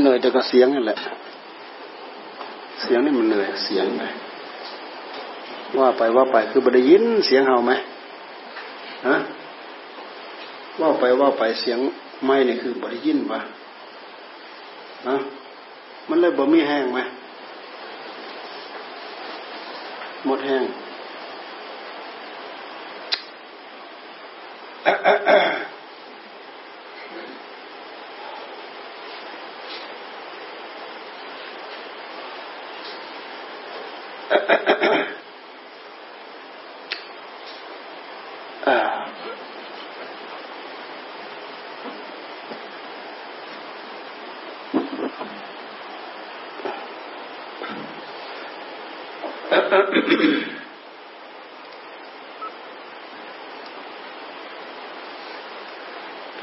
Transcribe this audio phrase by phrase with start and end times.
[0.00, 0.98] เหนื่อยแต่ก็เสียงนั่นแหละ
[2.82, 4.04] เสียงนี่มันเหนื่อยเสียงไง
[5.78, 7.72] ว่าไปว่าไปคือบ่ได้ยินเสียงเฮาไหม
[9.08, 9.16] ฮะ
[10.80, 11.78] ว่าไปว่าไปเสียง
[12.24, 13.40] ไม่นี่คือบ่ได้ยินปะ
[15.08, 15.16] นะ
[16.08, 17.00] มันเลยบ่มีแห้งไหม
[20.26, 20.64] หมดแห้ง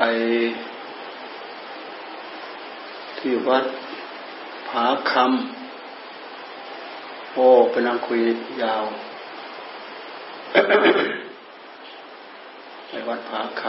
[0.02, 0.08] ไป
[3.18, 3.66] ที่วัด
[4.70, 8.20] ผาคำโอ้ไปนั่งคุย
[8.64, 8.84] ยาว
[12.90, 13.64] ไปวัดผาค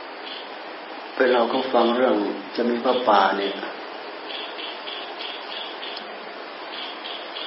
[0.00, 2.16] ำไปเราก็ ฟังเรื่อง
[2.56, 3.54] จะมีพระป่าเนี่ย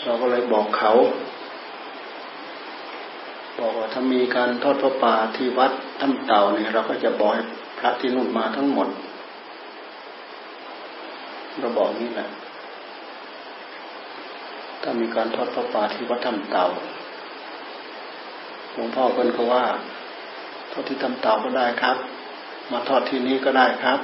[0.04, 0.92] เราก็เลยบอกเขา
[3.60, 7.44] บอกว่าถ้ามีการทอดพระป่าที่วัดถ้ำเต่าเนี่ยเราก็จะบอกให้
[7.80, 8.88] พระที่นู่นมาทั้งหมด
[11.60, 12.30] เราบอกนี่แหละ
[14.82, 16.68] ถ้ามีการทอดพระป่าที่วัดถ้ำเต่า
[18.74, 19.66] หลวงพ่อเพิ่นก็ว่า
[20.72, 21.98] ทอดที่ถ้ำเต่าก็ได้ครับ
[22.72, 24.00] มาทอดที่นี้ก็ได้ครับ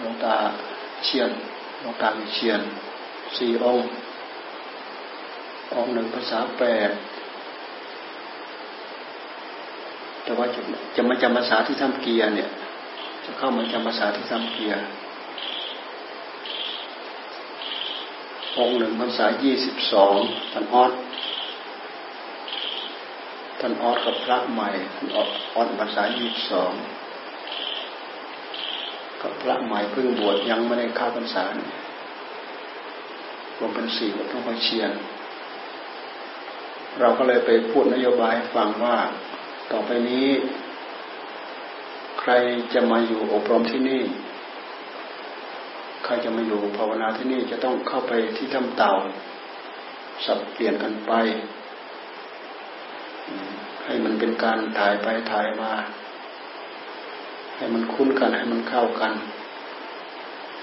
[0.00, 0.36] หลวงตา
[1.04, 1.30] เชียน
[1.80, 2.60] หลวงตาเชียน
[3.36, 3.88] สี่องค์
[5.74, 6.90] องค์หนึ่งภาษาแปด
[10.22, 10.60] แต่ว่าจะ
[10.96, 12.50] จะมาจำภาษาที่ทำเกียร์เนี่ย
[13.24, 14.84] จะเข้ามาจำภาษาที่ทำเกียร์
[18.58, 20.16] องหนึ่งภาษายี่สิบสอง
[20.52, 20.92] ท่านออด
[23.60, 26.72] ท่านออดกับพระใหม่ท่านออดออดภาษายี่สิบสอง
[29.24, 31.44] กับพระใหม่เพิ่งบวชยังไม่ได้เข้าพรรษา
[33.58, 34.92] รวมเป็นสี่กับต้องไปเชียน
[37.00, 38.98] เราก็เลยไปพูดนโยบายฟังว่า
[39.72, 40.28] ต่อไปนี้
[42.20, 42.32] ใคร
[42.74, 44.02] จะมาอยู่อบรมที่นี่
[46.04, 48.94] ใครจะมาอยู่ภาวนาที่นี่จะต้องเข้าไปที่ถ้ำเต่า
[50.24, 51.12] สับเปลี่ยนกันไป
[53.84, 55.72] ให้มันเป็นการถ่ายไปถ่ายมา
[57.56, 59.12] ให้มันคุ้นกันให้มันเข้ากัน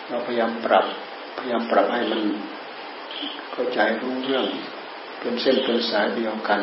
[0.09, 0.85] เราพยายามปรับ
[1.38, 2.22] พยายามปรับให้มัน
[3.53, 4.46] เข้าใจรู้เรื่อง
[5.19, 6.59] เป็นเส้นเป็นสายเดียวกัน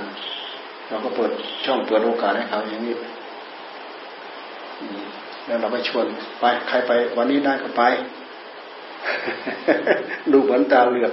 [0.89, 1.31] เราก็เปิด
[1.65, 2.95] ช่องเปิดโอกาสให้เขาอย่างนี้
[5.47, 6.07] แล้วเราไปชวน
[6.41, 7.83] ไปใครไป วันนี้ได้ก็ไป
[10.33, 11.13] ดูเหมือนตาเหลือก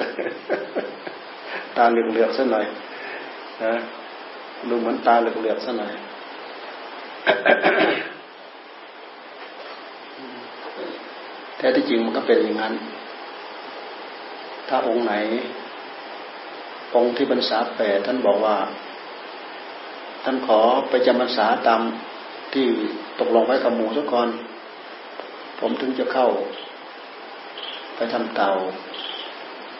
[1.78, 2.66] ตาเหลือกเหลือกสักหน่อย
[3.64, 3.74] นะ
[4.70, 5.94] ดูเหมือนตาเหลือกเหลือกสักหน่อย
[11.58, 12.74] แท้ที่จริงมันก็เป็นอย่างนั้น
[14.70, 15.14] ถ้าองค์ไหน
[16.96, 18.58] องค์ที่บรรษาแปดท่านบอกว่า
[20.24, 21.82] ท่านขอไปจำบรรษาตาม
[22.54, 22.66] ที่
[23.20, 24.30] ตกลงไว้กับหมู่สักก่อน
[25.60, 26.28] ผมถึงจะเข้า
[27.96, 28.52] ไปทำเตา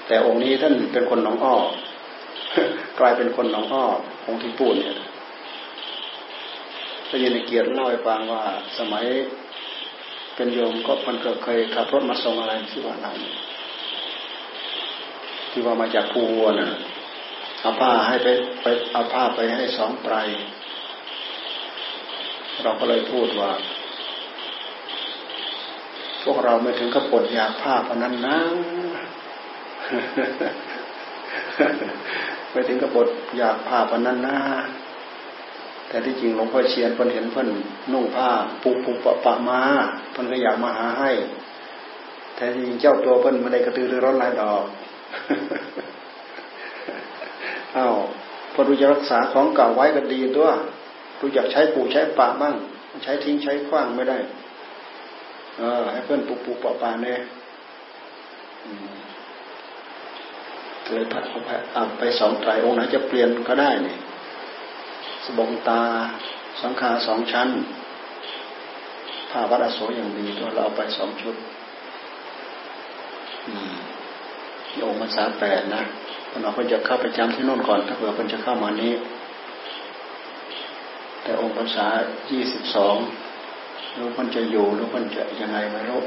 [0.08, 1.56] แต่องค์นี้ท่านเป็นคนหนองอ้อ
[3.00, 3.86] กลายเป็นคนหนองอ้อ
[4.28, 4.98] องค์ที่ปูนเนี่ย
[7.10, 8.44] พระยินเกียรติเล่าให้ฟังว่า
[8.78, 9.06] สมัย
[10.36, 13.12] เป็นโยมก็มันก็เคยขับรถมาส่งอะไรที่ว่าเรา
[15.52, 16.70] ที่ว่ามาจากภูวัวน่ะ
[17.62, 18.28] เอาผ้าให้ไป
[18.62, 20.16] ไปเอาผ้าไปให้สองไตร
[22.64, 23.52] เราก็เลยพูดว่า
[26.24, 28.38] พวกเราไม่ถึงกับปวดอยากผ้าพนั้นนะ
[32.52, 33.08] ไม่ถึงกับปวด
[33.38, 34.38] อยากผ้าพนั้นนะ
[35.96, 37.50] แต่ที่จริงหลวงพ่อเชียนเพิ่นเห็นเพิ่น
[37.92, 38.30] นุ่งผ้า
[38.64, 39.62] ปุกปุกปะปะมา
[40.12, 41.12] เพิ่นก็อยากมาหาให้
[42.36, 44.64] แต่จริงเจ้าตัวเพิ่นไม่ได้กระตือรือร้นลายดอก
[47.76, 47.96] อ้าว
[48.54, 50.50] พอรู้จะรักษาของเก่าไว้ก็ดีตัว
[51.22, 52.56] รู้จักใช้ปูใช้ปะบ้าง
[53.04, 54.18] ใช้ทิ้งใช้ขว้างไม่ได้
[55.58, 57.20] เออ ให้เพื่อนปุกปุกปะปะเนี่ย
[60.94, 63.98] เลยพัดเอาไปเอาไปสองไตรองค์ไหนจะเปลี่ยนก็ได้เนี่ย
[65.26, 65.84] สบงตา
[66.62, 67.50] สังขาสองชั้น
[69.30, 71.36] ผ้าวัดอโศอย่างดีตัวเราเอาไปสองชุด
[74.76, 75.84] โยมมันสาแปดนะ
[76.30, 78.94] คนเราคนจะเข้าไปจำที่โน่นก่อน ถ้าเผื่อคนจะเข้ามานี้
[81.22, 81.88] แต่องค์ภาษา
[82.32, 82.96] ยี่สิบสอง
[83.98, 86.02] รู้คนจะอยู่รู้คนจะยังไงไม่รู้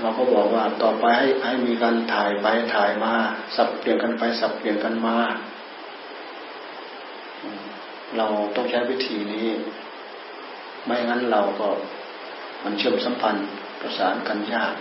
[0.00, 3.12] เราก็บอกว่าต่อไปให้ให้มีการถ่ายไปถ่ายมา
[3.56, 5.16] สับเปลี่ยนกันไปสับเปลี่ยนกันมา
[8.16, 9.46] เราต้องใช้วิธีนี้
[10.84, 11.68] ไม่งั้นเราก็
[12.64, 13.48] มันเชื่อมสัมพันธ์
[13.80, 14.74] ประสานกันยาก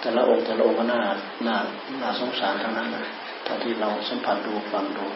[0.00, 1.00] แต่ละองค์แต่ละองค์ก็น่า
[1.46, 1.56] น่า
[2.00, 3.06] น่าสงสารทั้งนั้นเลย
[3.44, 5.06] เท่าที่เราสัมผัสดูฟังดู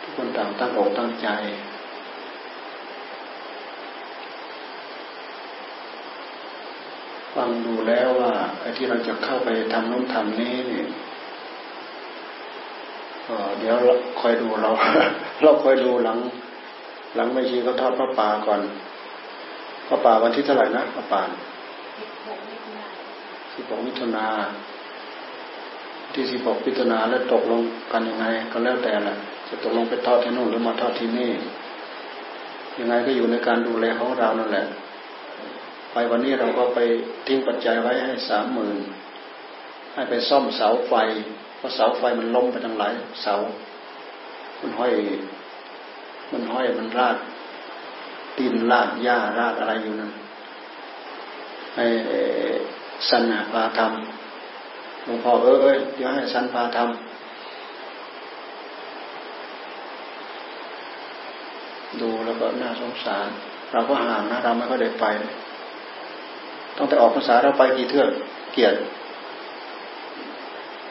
[0.00, 1.28] ทุกคนต่างตั้งอกตั้งใจ
[7.34, 10.82] ฟังดูแล้วว่าไอ้ที่เราจะเข้าไปทำน้นทำนี้นี่
[13.58, 13.76] เดี๋ยว
[14.20, 14.70] คอยดูเรา
[15.42, 16.18] เราคอยดูหลัง
[17.14, 18.60] หลังไม่ชีก็ทอดพระป่าก่อน
[19.88, 21.22] พระป่าวันที่เท่าไหร่นะพระป่า
[23.54, 24.26] สิบหกมิถุนา
[26.14, 27.60] ที่สิบหกมิถุนาแล้วตกลง
[27.92, 29.16] กันยังไง ก็แล้วแต่แหละ
[29.48, 31.30] จะตกลงไปทอดที่นู่นหรือมาทอดที่นี่
[32.78, 34.66] ยังไงก็อยู่ในการดูแลของเรานั่นแหละ
[35.94, 36.80] ไปวันนี้เราก็ไป
[37.26, 38.76] ทิ้งปัจจัยไว้ให้สามหมื่น
[39.94, 40.94] ให้ไปซ่อมเสาไฟ
[41.56, 42.92] เพราะเสาไฟมันล้มไปทั้งหลาย
[43.22, 43.34] เสา
[44.60, 44.92] มันห้อย
[46.32, 47.16] มันห้อยมันราด
[48.36, 50.12] ตีนราดหญ้าราดอะไรอยู่นั่น
[51.76, 51.86] ให้
[53.08, 56.88] สันพาทำหลวงพ่อเออเอ้ยเดี๋ยวให้สันพาทำ
[62.00, 63.28] ดูแล้วก็น่าสงสาร
[63.72, 65.06] เราก็ห่างนะเราไม่ค่อยได้ไป
[66.76, 68.04] ตั้งแต่ออกภาษาเราไปกี่เทื่อ
[68.52, 68.76] เกียรติ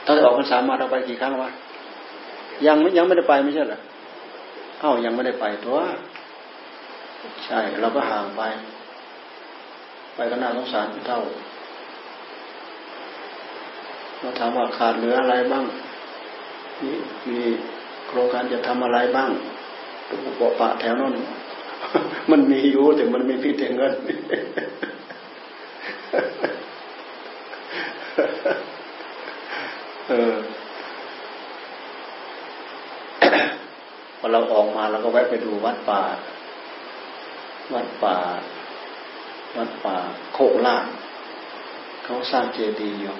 [0.05, 1.49] ตั้งแต่ออกภาษามาเราไปกี่ครั้งวะ
[2.67, 3.79] ยังไม่ยังไม่ได้ไปไม่ใช่เหรอ
[4.79, 5.77] เอ้ายังไม่ได้ไปตัว
[7.45, 8.41] ใช่ เราก็ห่างไป
[10.15, 11.21] ไปก็น่าสงสารเท่า
[14.19, 15.65] เราถามว่าขาดเหลืออะไรบ้าง
[16.81, 16.91] มี
[17.29, 17.41] มี
[18.07, 19.29] โครงการจะทำอะไรบ้าง
[20.09, 21.13] ตุกปะปะแถวนั้น
[22.31, 23.93] มันมีอยู่แต่มันไม่พิจเงิน
[30.09, 30.33] เออ
[34.17, 36.03] พอเราออกมาเราก็แวะไปดูวัดป่า
[37.73, 38.17] วัดป่า
[39.57, 39.97] วัดป่า
[40.33, 40.85] โคกลาด
[42.03, 43.15] เขาสร้างเจดีย์อยู่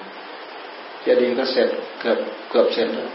[1.02, 1.68] เจดีย์ก็เสร็จ
[2.00, 2.18] เกือบ
[2.50, 3.10] เกือบเสร็จแล้ว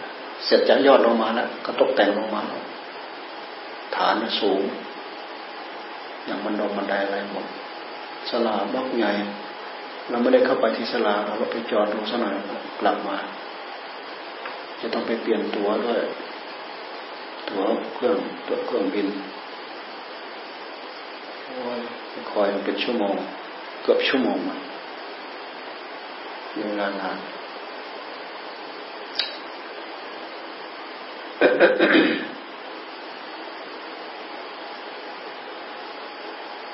[0.46, 2.42] เสร็จจากยอดลงมาแล้วก็ตกแต่งลงมา
[3.96, 4.62] ฐานสูง
[6.26, 7.46] อย่างมันดงบันไดอะไรหมด
[8.30, 9.12] สลาบล็อกใหญ่
[10.10, 12.34] เราไม่ได้เข้าไปที่สลาเราไปจอดดูสัหน่อย
[12.82, 13.18] กลับมา
[14.82, 16.02] จะต้องไปเปลี่ยนตั๋วด้วย
[17.50, 17.64] ตั๋ว
[17.94, 18.18] เครื่อง
[18.48, 19.08] ตั๋วเครื่องบิน
[22.32, 23.16] คอยมันเป็นชั่วโมง
[23.84, 24.60] เกือบชั่วโมงมัน
[26.68, 27.18] เวลานาน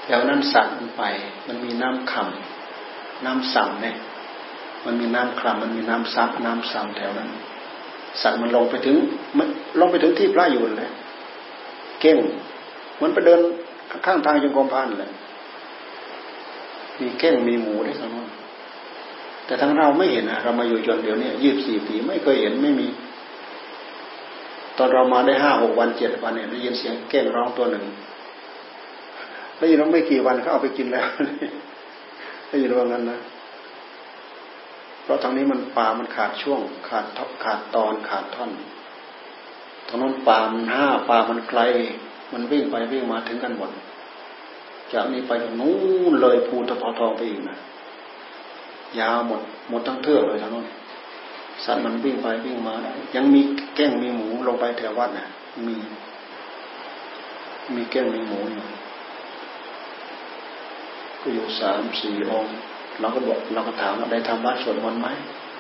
[0.03, 1.03] แถวนั้นสั่งมันไป
[1.47, 2.54] มันมีน้ำคำ
[3.25, 3.95] น้ำสั่งเนี่ย
[4.85, 7.29] มันมีน้ำคลำมันมีน้ำซับน้ำสั่งแถวนั้น
[8.21, 8.95] สัตว์มันลงไปถึง
[9.37, 9.47] มัน
[9.79, 10.91] ลงไปถึงที่พระอยู่เลย
[12.01, 12.17] เก่ง
[13.01, 13.39] มันไปเดิน
[14.05, 15.11] ข้างทางจงกรมพันเลย
[17.01, 18.29] มีเก้งมีหมูได้ทั้งนั้น
[19.45, 22.87] แต่ทั้งเราไม่เห็นนะเรามาอยู่จนเดี๋ยวนี้ยี่สิบสี่ปีไม่เคยเห็นไม่มี
[24.77, 27.83] ตอนเรามาได้ห้าหกวันเจ็ดวันเนี่ยได้ยินเสียงเก้งร้องตัวหนึ่ง
[29.57, 31.05] ได้ยินร้องไม่กี่วันเขาเอาไปกินแล้ว
[32.55, 33.19] ได้ยินว่างั้นนะ
[35.03, 36.59] เพราะทางนี้มันป่ามันขาดช่วง
[36.89, 38.51] ขาดทขาดตอนขาดท่อน
[39.87, 41.61] ทางนั้นป่ามันห้าป่ามันไกล
[42.33, 43.69] มันวิ่งไปวิ่งมาถึงกันหมด
[44.93, 45.75] จากนี้ไปถึงนู้
[46.11, 47.57] นเลยภูตะพอทองไปอีกนะ
[48.99, 50.65] ยาวหมดหมดทั้งเทือกเลยทางนั้น
[51.65, 52.73] สัตว์มันวิ่งไปวิ่งมา
[53.15, 53.41] ยังมี
[53.75, 55.27] แก้งมีหมูลงไปแถววัดนะ่ะ
[55.67, 55.75] มี
[57.75, 58.65] มีแก้งมีหมูอยู่
[61.25, 62.55] ก็อยู่สามสี่องค์
[62.99, 65.07] เราก็บอกเราก็ถามว่าได้ทำวัดสวดมนต์ไหม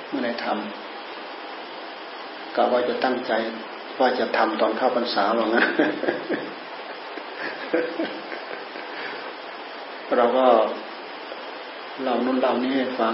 [0.09, 3.31] ไม่ได้ทำก็ว่าจะตั้งใจ
[3.99, 5.63] ว่าจะทำตอนเข้าพรรษาหรอกนะ
[10.17, 10.45] เราก็
[12.03, 13.13] เรานุ่นเรานี้ให้ฟัง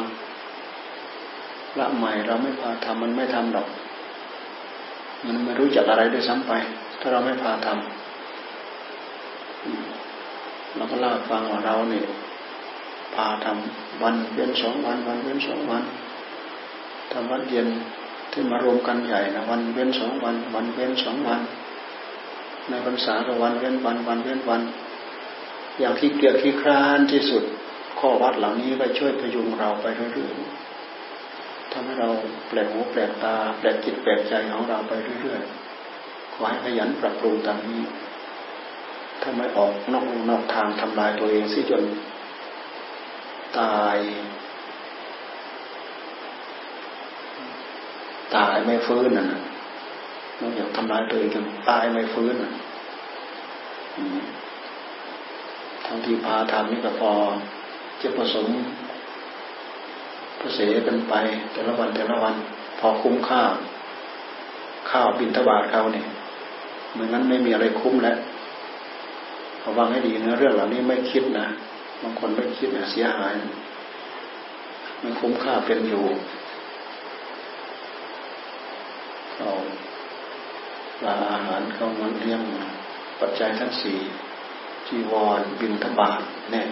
[1.80, 3.68] ละใหม่เราไม่พาทำมันไม่ทำหรอก
[5.26, 6.54] มันไม่รู้จักอะไรด้วยซ้ำไป
[7.00, 7.76] ถ้าเราไม่พาทำ
[10.76, 12.06] เราก็เล่าฟังว่าเราเนี่ย
[13.16, 15.84] พาทำวันเว้นสองวัน วันเว้นสองวัน
[17.12, 17.68] ทำวัดเย็น
[18.32, 21.42] ที่มารวมกันใหญ่นะวันเว้นสองวัน วันเว้นสองวัน
[22.70, 24.62] ในพรรษาก็วันเว้นวัน วันเว้นวัน
[25.80, 27.44] อย่างที่เกียรที่คร้านที่สุด
[28.00, 32.10] ข้อวัดเหล่านี้ก็ช่วยพยุงเราไปเรื่อยๆทำให้เรา
[32.48, 34.92] แปลกหูแปลกตาแปลกจิตแปลกใจของเราไป
[35.22, 37.82] เรื่อยๆขอให้ขยันปรับปรุงตามนี้
[39.22, 41.84] ถ้าไม่ออกนอกนอกทางทำลายตัวเองสิจน
[43.60, 43.98] ตาย
[48.36, 49.28] ตายไม่ฟื้นน่ะ
[50.40, 52.54] นอกจากทำลายตัวเองจนตายไม่ฟื้นนะ
[55.86, 57.12] ทั้งที่พาทำนี่ก็พอ
[58.02, 58.48] จะผสม
[60.40, 61.14] พระเสกันไป
[61.52, 62.36] แต่ละวันแต่ละวัน
[62.80, 63.42] พอคุ้มค่า
[64.92, 66.08] ข้าวบินทบาทเขาเนี่ย
[66.92, 68.18] เหมือนนั้นไม่มีอะไรคุ้มแล้ว
[69.64, 71.48] ระวังให้ดีนะเรื่องเหล่านี้ไม่คิดนะ
[72.02, 73.34] บางคนไม่คิดเนี่ยเสียหาย
[75.00, 76.06] ไม่คุ้มค่าเป็นอยู่
[79.34, 79.50] เขา
[81.06, 82.42] ลาอาหารเขามันเลี้ยง
[83.20, 84.00] ปัจจัยทั้งสี่
[84.88, 86.68] จีวรบินทบาทเนี่ย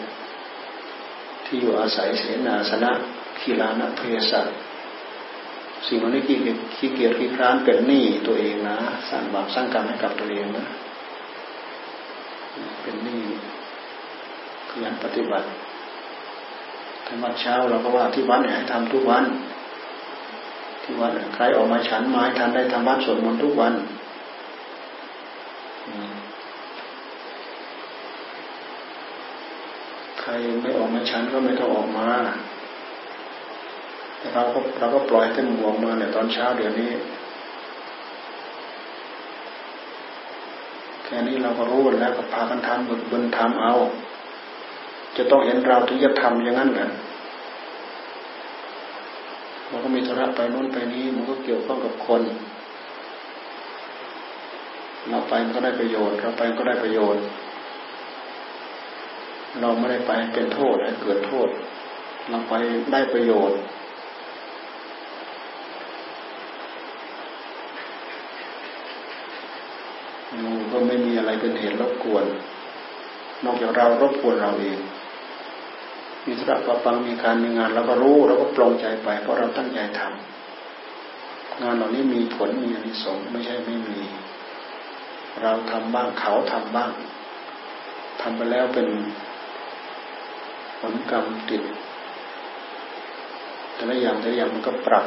[1.46, 2.92] ที่อยู่อาศัยเสนาสนะ
[3.40, 4.48] คีลานะเพศัต
[5.88, 8.78] สิ่งเหล่านี้ขี้เกียจขี้เกียจขี้คร้านเป็นหนี้ตัวเองนะ
[9.10, 10.66] สร้างบาปสร้างกรรมให้กับตัวเองนะ
[12.82, 13.24] เป็นหนี้
[14.70, 15.46] ขยันปฏิบัติ
[17.08, 19.26] ธรรมเช้าเราก็ว่าที่วัดเนี่ยให้ทำทุกวัน
[20.84, 23.74] ที่วัดใครออกมาฉันไม้ทันได้ทำวัดสวดมนต์ทุกวัน
[30.20, 32.10] ใครไม่ออกมาฉันก็ไม่ต้องออกมา
[34.18, 36.92] แต่เราก็เราก็ปล่อยให้มัวงมาเนี่ยตอนเช้าเดี๋ยวนี้
[41.04, 43.74] แค่นี้เราก็รู้กันแล้วก็พากันทำบึกบึนทำเอา
[45.20, 46.90] จะต้องเห็นเราถึงจะทำอย่างนั้นแหละ
[49.68, 52.22] เราก็มีธุระไปโน้นไปนี้ มันก็เกี่ยวข้องกับคน
[55.10, 57.24] เราไปมันก็ได้ประโยชน์ เราไปก็ได้ประโยชน์
[59.62, 61.50] เราไม่ได้ไปเป็นโทษให้เกิดโทษ
[62.30, 62.54] เราไป
[62.92, 63.60] ได้ประโยชน์
[70.72, 72.26] ก็ไม่มีอะไรเป็นเหตุรบกวน
[73.46, 74.80] นอกจากเรารบกวนเราเอง
[76.26, 84.00] มีธุระประปังมีการมีงานเราก็รู้เราก็ปลงใจไป เพราะเราตั้งใจทำงานเหล่านี้มีผลมีอนิสงส์ไม่ใช่ไม่มี
[85.42, 86.92] เราทำบ้างเขาทำบ้าง
[88.22, 88.88] ทำไปแล้วเป็น
[90.80, 91.64] ผลกรรมติด
[93.76, 95.06] แต่ละอย่างแต่ละอย่างมันก็ปรับ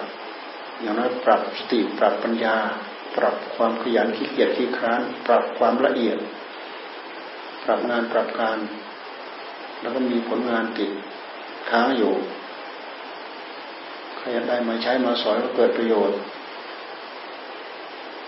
[0.80, 2.56] อย่างนั้นปรับสติปรับปัญญา
[3.16, 6.18] ปรับความขยันขี้เกียจขี้คร้าน ปรับความละเอียด
[7.64, 8.58] ปรับงานปรับการ
[9.82, 10.90] แล้วก็มีผลงานติด
[11.70, 12.12] ค้างอยู่
[14.16, 16.18] ใครได้มาใช้มาสอนก็เกิดประโยชน์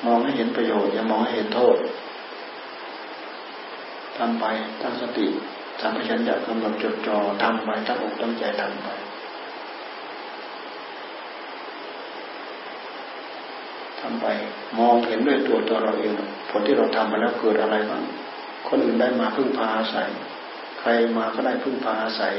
[0.07, 1.77] มองให้เห็นประโยชน์ อย่ามองให้เห็นโทษ
[4.19, 4.45] ทำไป
[4.83, 5.27] ตั้งสติ
[5.81, 8.89] ทำให้ฉันอยากกำหนดจดจ่อทำไปตั้งอกตั้งใจทำไป
[14.01, 14.27] ทำไป
[14.79, 16.13] มองเห็นด้วยตัวตัวเราเอง
[16.51, 18.03] ผลที่เราทำมาแล้วเกิดอะไรบ้าง
[18.69, 20.09] คนอื่นได้มาพึ่งพาอาศัย
[20.87, 22.35] ใครมาก็ได้พึ่งพาอาศัย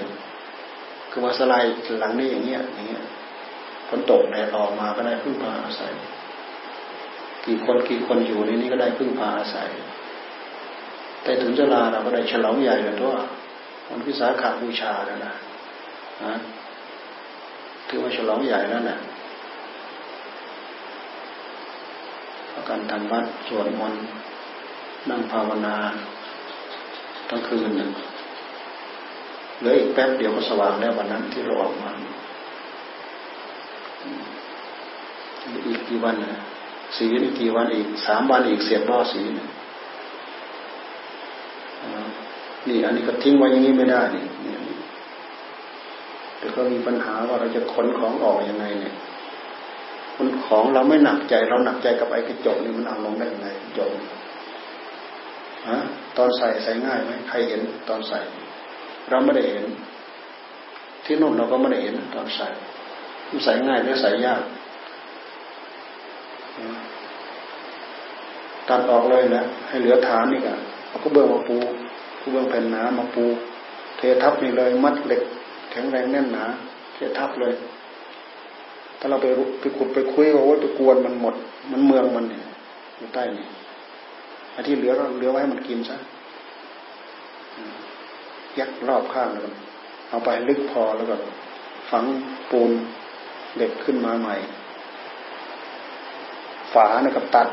[1.11, 1.63] คือว่าสลาย
[1.99, 3.03] หลังนี้อย่างเงี้ยอย่างเงี้ย
[3.89, 5.93] ฝนตกแดดออกมาก็ได้พึ่งพาอาศัย
[7.45, 9.69] กี่คนกี่คนอยู่ในนี้ก็ได้พึ่งพาอาศัย
[11.23, 13.23] แต่ถึงเวลาเราก็ได้ฉลองใหญ่เลยว่า
[13.89, 15.33] วันพิสาขาบูชาแล้วนะ
[16.23, 16.33] นะ
[17.87, 18.99] ถือว่าฉลองใหญ่แล้วนะ่ะ
[22.69, 24.03] การทำวัดสวดมนต์
[25.09, 25.75] นั่งภาวนา
[27.29, 27.91] ทั้งคืนหนึ่ง
[29.59, 31.91] เหลืออีกแป๊บเดียวก็สว่างแล้ววันนั้นที่เราออกมา
[35.67, 36.41] อีกกี่วันนะ
[36.95, 39.21] สีอีกกี่วันอีกสามวันอีกเสียบล่อสี
[42.67, 44.25] นี่อันนี้ก็ทิ้งไว้อย่างนี้ไม่ได้นี่
[46.39, 48.95] แต่ก็มีปัญหาว่าเราจะขนของออกยังไงเนี่ย
[50.17, 53.91] มันของเราไม่หนักใจ เราหนักใจกับไอ้กระจกนี่มันเอาลงได้ยังไงกระจก
[55.69, 55.77] ฮะ
[56.17, 58.19] ตอนใส่ใส่ง่ายไหมใครเห็นตอนใส่
[59.09, 59.65] เราไม่ได้เห็น
[61.05, 62.47] ที่นู่นเราก็ไม่ได้เห็นตอนใส่
[63.29, 64.41] มันใส่ง่ายหรือใส่ยาก
[68.69, 71.57] ตัดออกเลยนะให้เหลือฐานนี่กันเอาก็เบื้องมาปู
[72.21, 73.25] ก็เบื้องแผ่นหนามาปู
[73.97, 75.21] เททับนี่เลย มัดเหล็ก
[75.71, 76.43] แข็งแรงแน่นหนา
[76.93, 77.53] เททับเลย
[78.99, 79.25] ถ้าเราไป
[79.59, 81.35] ไปขุดไปคุยว่าไปกวนมันหมด
[81.71, 82.43] มันเมืองมันเนี่ย
[82.97, 83.45] อยู่ใต้นี่
[84.51, 85.97] ไอ้ที่เหลือเราเหลือไว้ให้มันกินซะ
[88.59, 89.43] ยักรอบข้างแล้ว
[90.09, 91.15] เอาไปลึกพอแล้วก็
[91.91, 92.05] ฝัง
[92.51, 92.71] ปูน
[93.57, 94.35] เด็กขึ้นมาใหม่
[96.73, 97.47] ฝาเนี่ยกับตัด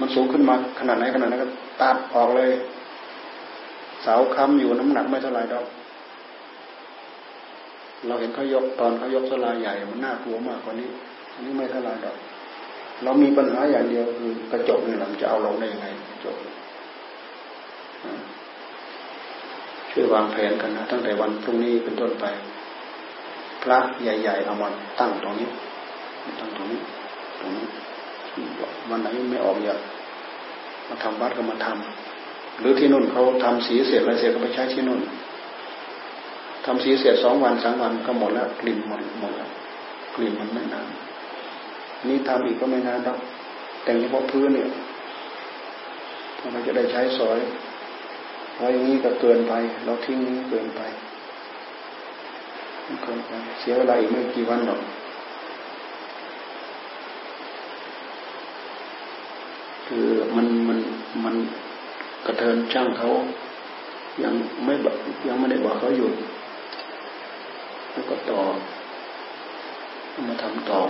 [0.00, 1.48] มันสูงขึ้นมาขนาดไหนขนาดนั้นก็
[1.82, 2.50] ตัดออกเลย
[4.02, 5.66] เสาค้ำอยู่น้ำหนักไม่เท่าไรดอก
[8.06, 10.88] เราเห็นเขายกตอนเขายกสลาใหญ่ มันน่ากลัวมากกว่านี้
[11.34, 12.16] อันนี้ไม่เท่าไรดอก
[13.04, 16.36] เรามีปัญหาอย่างเดียวคือกระจกนี่เราจะเอาลงได้ยังไงกระจก
[19.90, 22.24] ช่วยวางแผนกันนะตั้งแต่วันพรุ่งนี้เป็นต้นไป
[23.62, 24.68] พระใหญ่ ๆ เอามา
[25.00, 25.48] ตั้งตรงนี้
[26.40, 26.80] ตั้งตรงนี้
[27.38, 27.66] ตรงนี้
[28.90, 29.78] วันไหนไม่ออกอยาก
[30.88, 35.00] มาทำวัดก็มาทำหรือที่นู่นเขาทำสีเสร็จอะไรเสร็จก็ไปใช้ที่นู่น
[36.64, 39.50] ทำสีเสร็จสองวันสามวันก็หมดแล้วกลิ่นหมดหมดแล้ว
[40.14, 40.88] กลิ่นมันไม่นาน
[42.08, 43.18] นี่ทำอีกก็ไม่นานหรอก
[43.84, 44.70] แต่งเฉพาะพื้นเนี่ย
[46.52, 47.38] เราจะได้ใช้สอย
[48.60, 50.80] เพราะอย่างนี้ก็เกินไป เราทิ้งนี้เกินไป
[53.02, 54.80] เกินไป เสียเวลาอีกไม่กี่วันหรอก
[59.86, 60.78] คือมันมัน
[61.24, 61.34] มัน
[62.26, 63.08] กระเทินช่างเขา
[64.22, 64.86] ยังไม่บ
[65.28, 66.08] ยังไม่ได้บอกเขาอยู่
[67.92, 68.40] แล้วก็ต่อ
[70.28, 70.80] มาทำต่อ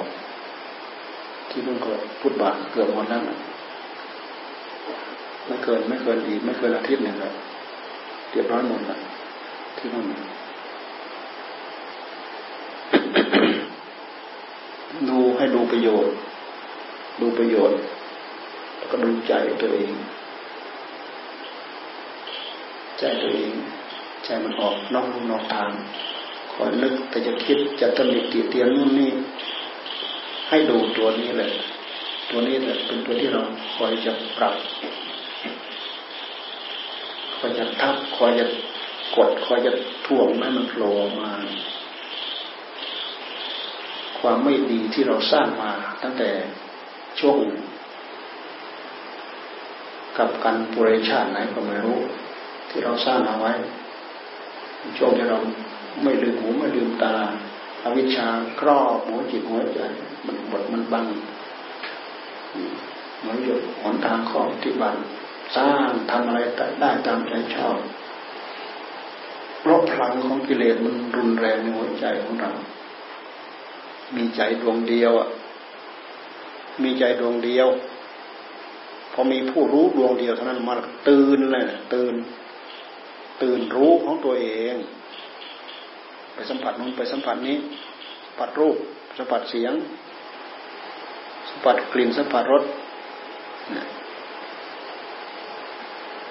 [1.51, 3.23] ที่นู่นก็พุทธบาทเกือบหมดแล้ว
[5.47, 7.35] ไม่เกินไม่เกินอีกไม่เกินอาทิตย์หนึ่งแล้ว
[8.33, 9.01] เรียบร้อยหมดแล้ว
[9.77, 10.05] ที่นู่น
[15.09, 16.13] ดูให้ดูประโยชน์
[17.21, 17.79] ดูประโยชน์
[18.77, 19.33] แล้วก็ดูใจ
[19.63, 19.93] ตัวเอง
[22.99, 23.53] ใจตัวเอง
[24.25, 25.71] ใจมันออกนอกนอกทาง
[26.53, 29.11] คอยนึกแต่จะคิดจะตำหนิติเตียนนู่นนี่
[30.49, 31.51] ให้ดูตัวนี้แหละ
[32.31, 33.43] ตัวนี้แหละเป็นตัวที่เรา
[33.77, 34.55] คอยจะปรับ
[37.41, 38.47] คอยจะทับคอยจะ
[39.17, 39.73] กดคอยจะ
[40.07, 41.31] ถ่วงให้มันโผล่มา
[44.19, 45.71] ความไม่ดีที่เราสร้างมา
[46.03, 46.31] ตั้งแต่
[47.21, 47.37] ช่วง
[50.19, 51.99] กับการปุเรชาติไหนก็ไม่รู้
[52.69, 53.53] ที่เราสร้างเอาไว้
[54.99, 55.39] ช่วงที่เรา
[56.03, 57.15] ไม่ลืมหูไม่ลืมตา
[57.83, 58.27] อาวิชชา
[58.61, 59.81] ครอบหัวจิตหัวใจ
[60.27, 61.07] มันบดมันบัง
[63.27, 64.97] มันหยุดหนทางของที่บัน
[65.57, 66.39] สร้างทำอะไร
[66.81, 67.79] ได้ตามใจชอบ
[69.61, 72.51] เพราะพลังของกิเลสมันรุนแรงในหัวใจของเรา
[74.17, 75.29] มีใจดวงเดียวอะ
[76.83, 77.69] มีใจดวงเดียว
[79.13, 80.75] พอมีผู้รู้ดวงเดียวเท่านั้นมา
[81.09, 82.15] ตื่นเลยตื่น
[83.43, 84.75] ตื่นรู้ของตัวเอง
[86.35, 87.57] ไปสัมผัสนู้นไปสัมผัสนี้
[88.25, 88.77] สัมผัสรูป
[89.19, 89.73] สัมผัสเสียง
[91.49, 92.65] สัมผัสกลิ่นสัมผัสรส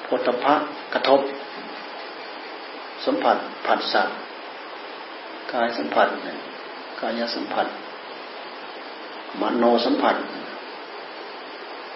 [0.09, 0.53] พธพะ
[0.93, 1.21] กระทบ
[3.05, 4.03] สัมผัสผัสสะ
[5.53, 6.07] กายสัมผัส
[7.01, 7.67] กายสัมผัส
[9.41, 10.15] มโนสัมผัส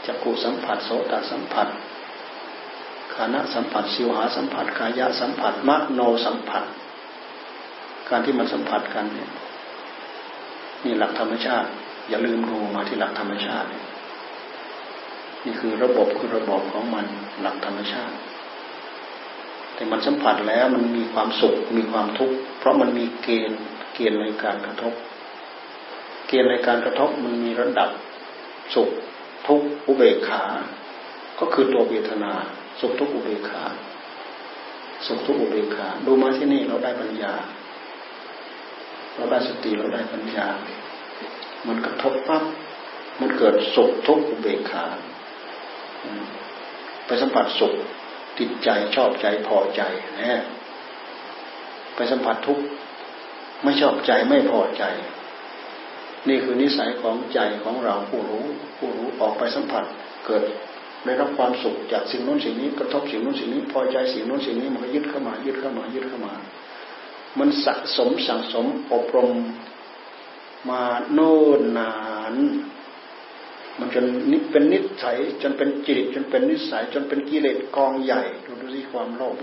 [0.05, 1.67] จักขุสัมผัสโสตสัมผัส
[3.13, 6.63] ขานะสัมผัสสิวหาสัมผัสกายะสัมผัสมโนสัมผัส
[8.09, 9.29] การที่มันสัมผัสกันเนี่ย
[10.83, 11.67] นี่หลักธรรมชาติ
[12.09, 13.81] อย่าลืมดูมาที่หลักธรรมชาตินี่
[15.45, 17.05] นี่คือระบบคือระบบของมัน
[17.41, 18.15] หลักธรรมชาติ
[19.75, 23.61] แต่มันสัมผัสแล้วมันมีความสุขมีความทุกข์เพราะมันมีเกณฑ์
[23.95, 24.93] เกณฑ์ในการกระทบ
[26.27, 27.89] เกณฑ์ในการกระทบมันมีระดับ
[28.73, 28.89] สุข
[29.47, 30.43] ทุกข์อุเบกขา
[31.39, 32.33] ก็คือตัวเวทนา
[32.79, 33.63] สุขทุกข์อุเบกขา
[35.07, 37.33] สุขทุกข์อุเบกขาดูมาที่นี่เราได้ปัญญา
[39.15, 40.47] เราได้สติเราได้ปัญญา
[41.67, 42.43] มันกระทบปั๊บ
[43.19, 44.85] มันเกิดสุขทุกข์อุเบกขา
[47.05, 47.73] ไปสัมผัสสุข
[48.37, 49.81] ติดใจชอบใจพอใจ
[50.19, 50.43] นะ
[51.95, 52.63] ไปสัมผัสทุกข์
[53.63, 54.83] ไม่ชอบใจไม่พอใจ
[56.27, 58.45] นี่คือนิสัยของใจของเราผู้รู้
[58.77, 59.83] ผู้รู้ออกไปสัมผัส
[60.25, 60.43] เกิด
[61.05, 66.33] ได้รับความสุขจากสิ่งนู้นสิ่งนี้กระทบสิ่งนู้นสิ่งนี้ พอใจสิ่งนู้นสิ่งนี้มันก็ยึดเข้ามายึดเข้ามายึดเข้ามา
[67.39, 69.31] มันสะสมสั่งสมอบรม
[70.69, 71.93] มาโน่นนา
[72.33, 72.35] น
[73.79, 79.35] มันจนนิเป็นนิสัยจนเป็นจิตจนเป็นนิสัย จนเป็นกิเลสกองใหญ่ดูดูสิความโลภ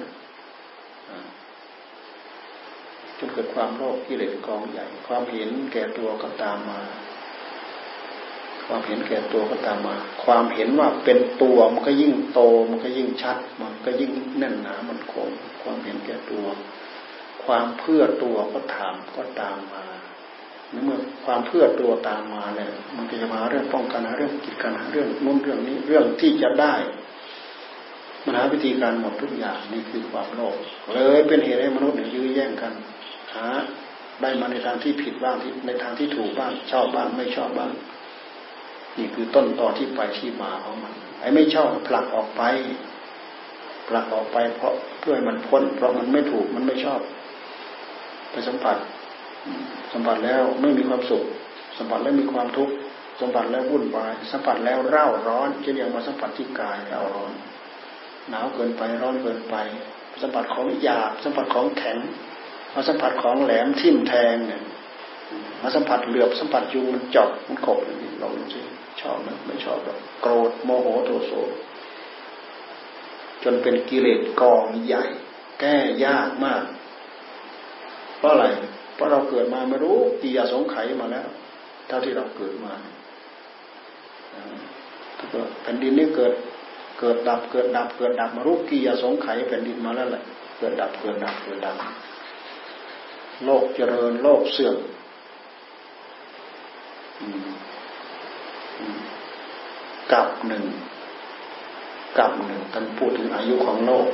[3.18, 6.80] จนเกิดความโลภกิเลสกองใหญ่ ความเห็นแก่ตัวก็ตามมา
[8.66, 12.40] ความเห็นแก่ตัวก็ตามมา ความเห็นว่าเป็นตัวมันก็ยิ่งโต
[12.70, 15.28] มันก็ยิ่งชัด มันก็ยิ่งแน่นหนามันคง
[15.62, 16.46] ความเห็นแก่ตัว
[17.44, 19.84] ความเพื่อตัวก็ถามก็ตามมา
[20.84, 26.74] เมื่อความเพื่อตัวตามมาเนี่ยมันก็จะมาเรื่องป้องกันเรื่องกิจการเรื่องนู้นเรื่องนี้เรื่องที่จะได้
[28.24, 30.54] มันหาวิธีการหมดทุกอย่างนี่คือความโลภ
[30.94, 32.72] เลยเป็นเหตุให้มนุษย์เนี่ยยื้อแย่งกัน
[33.34, 33.46] หา
[34.22, 37.70] ได้มาในทางที่ผิดบ้างที่ในทางที่ถูกบ้างชอบบ้างไม่ชอบบ้าง
[38.98, 42.42] นี่คือต้นตอที่ไปที่มาของมันไอ้ไม่ชอบผลักออกไป
[43.88, 47.00] ผลักออกไปเพราะเพื่อให้มันพ้น เพราะมันไม่ถูกมันไม่ชอบ
[48.32, 48.76] ไปสัมผัส
[49.92, 51.24] สัมผัสแล้วไม่มีความสุข
[51.78, 52.74] สัมผัสแล้วมีความทุกข์
[53.20, 57.32] สัมผัสแล้ววุ่นวายสัมผัสแล้วเร่าร้อนเช่นอย่างมาสัมผัสที่กายเร่าร้อน
[58.28, 59.56] หนาวเกินไปร้อนเกินไป
[60.22, 61.98] สัมผัสของหยาบสัมผัสของแข็ง
[62.74, 64.62] มาสัมผัสของแหลมทิ่มแทงเนี่ย
[65.62, 68.60] มาสัมผัสเหลือบสัมผัสยุงมันจอกมันขบอย่างนี้ลองดูสิ
[69.00, 71.32] ชอบไหมไม่ชอบหรอกโกรธโมโหโทโส
[73.42, 75.04] จนเป็นกิเลสกองใหญ่
[75.60, 76.64] แก้ยากมาก
[78.18, 78.46] เพราะอะไร
[79.00, 81.26] ราะเราเกิดมาไม่รู้กี่ยาสงไขมาแล้ว
[81.86, 82.72] เท่าที่เราเกิดมา
[85.62, 86.32] แผ่นดินนี้เกิด
[87.00, 90.22] เกิดดับ เกิดดับ เกิดดับมารู้กี่ยาสงไขแผ่นดินมาแล้วแหละ
[90.58, 91.76] เกิดดับ เกิดดับ เกิดดับ
[93.44, 94.76] โลกเจริญ โลกเสื่อม
[100.12, 100.64] กับหนึ่ง
[102.18, 104.06] กับหนึ่งท่านพูดถึงอายุของโลก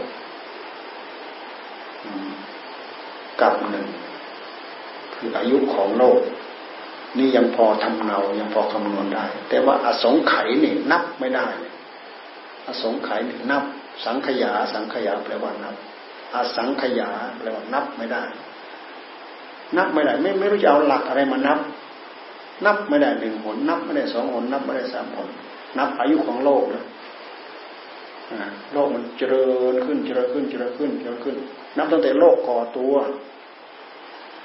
[3.41, 3.87] กับหนึ่ง
[5.19, 6.21] คืออายุของโลก
[7.19, 11.47] นี่ยังพอทำเนายังพอคำนวณได้ แต่ว่าอสงไขยนี่นับไม่ได้
[12.67, 13.65] อสงไขยนี่นับ
[14.05, 15.75] สังขยา สังขยาแปลว่านับ
[16.35, 18.25] อสังขยาแปลว่านับไม่ได้
[19.77, 21.59] นับไม่ได้ ไม่ไม่รู้จะเอาหลักอะไรมานับ
[22.65, 25.29] นับไม่ได้หนึ่งหนนับไม่ได้สองหนนับไม่ได้สามหน
[25.79, 26.85] นับอายุของโลกนะ
[28.73, 31.37] โลกมันเจริญขึ้นเจริญขึ้นเจริญขึ้นเจริญขึ้น
[31.77, 32.95] นับตั้งแต่โลกก่อตัว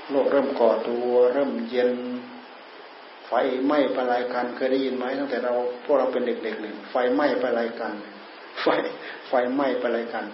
[0.10, 1.92] โลกเริ่มก่อตัวเริ่มเย็น
[3.28, 3.32] ไฟ
[3.66, 7.94] ไหม้ปลายกันเคยได้ยินไหมตั้งแต่เราพวกเราเป็นเด็กๆหนึ่งไฟไหม้ปลายกัน
[8.62, 8.66] ไฟ
[9.28, 10.26] ไฟไหม้ปลายกัน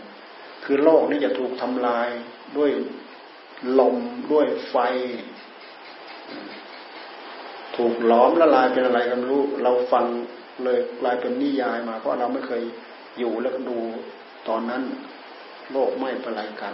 [0.66, 2.10] คือโลกนี้จะถูกทำลาย
[2.58, 2.72] ด้วย
[3.80, 3.98] ลม
[4.32, 4.76] ด้วยไฟ
[7.76, 10.06] ถูกล้อมละลายเป็นอะไรกันรู้ เราฟัง
[10.64, 12.62] เลยกลายเป็นนิยายมา เพราะเราไม่เคย
[13.20, 13.78] อยู่แล้วก็ดู
[14.48, 14.84] ตอนนั้น
[15.72, 16.74] โลกไม่ประลายกัน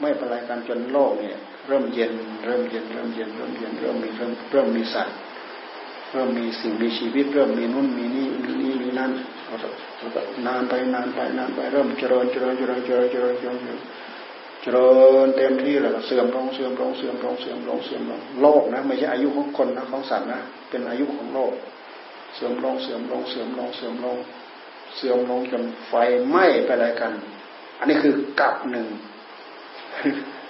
[0.00, 1.36] ไม่ประลายกันจนโลกเนี่ย
[1.68, 2.12] เริ่มเย็น
[2.44, 5.16] เริ่มเย็น เริ่มเย็น เริ่มเย็น เริ่มมีเริ่มเริ่มมีสัตว์
[6.12, 8.26] เริ่มมีสิ่งมีชีวิต เริ่มมีนู่นมีนี่
[8.60, 9.12] นี่มีนั่น
[10.46, 13.78] นานไปนานไปนานไปเริ่มเจริญเจริญเจริญเจริญเจริญเจริญ
[14.62, 14.88] เจริ
[15.24, 21.52] ญเต็มที่แล้วเสื่อมลงเสื่อมลงเสื่อมลงเสื่อมลงเสื่อมลงโลกนะไม่ใช่อายุของคนนะของสัตว์นะเป็นอายุของโลก
[22.34, 24.16] เสื่อมลงเสื่อมลงเสื่อมลงเสื่อมลง
[24.96, 25.92] เสื่อมลงจนไฟ
[26.28, 27.12] ไหม้ไปอะไรกัน
[27.78, 28.86] อันนี้คือกับหนึ่ง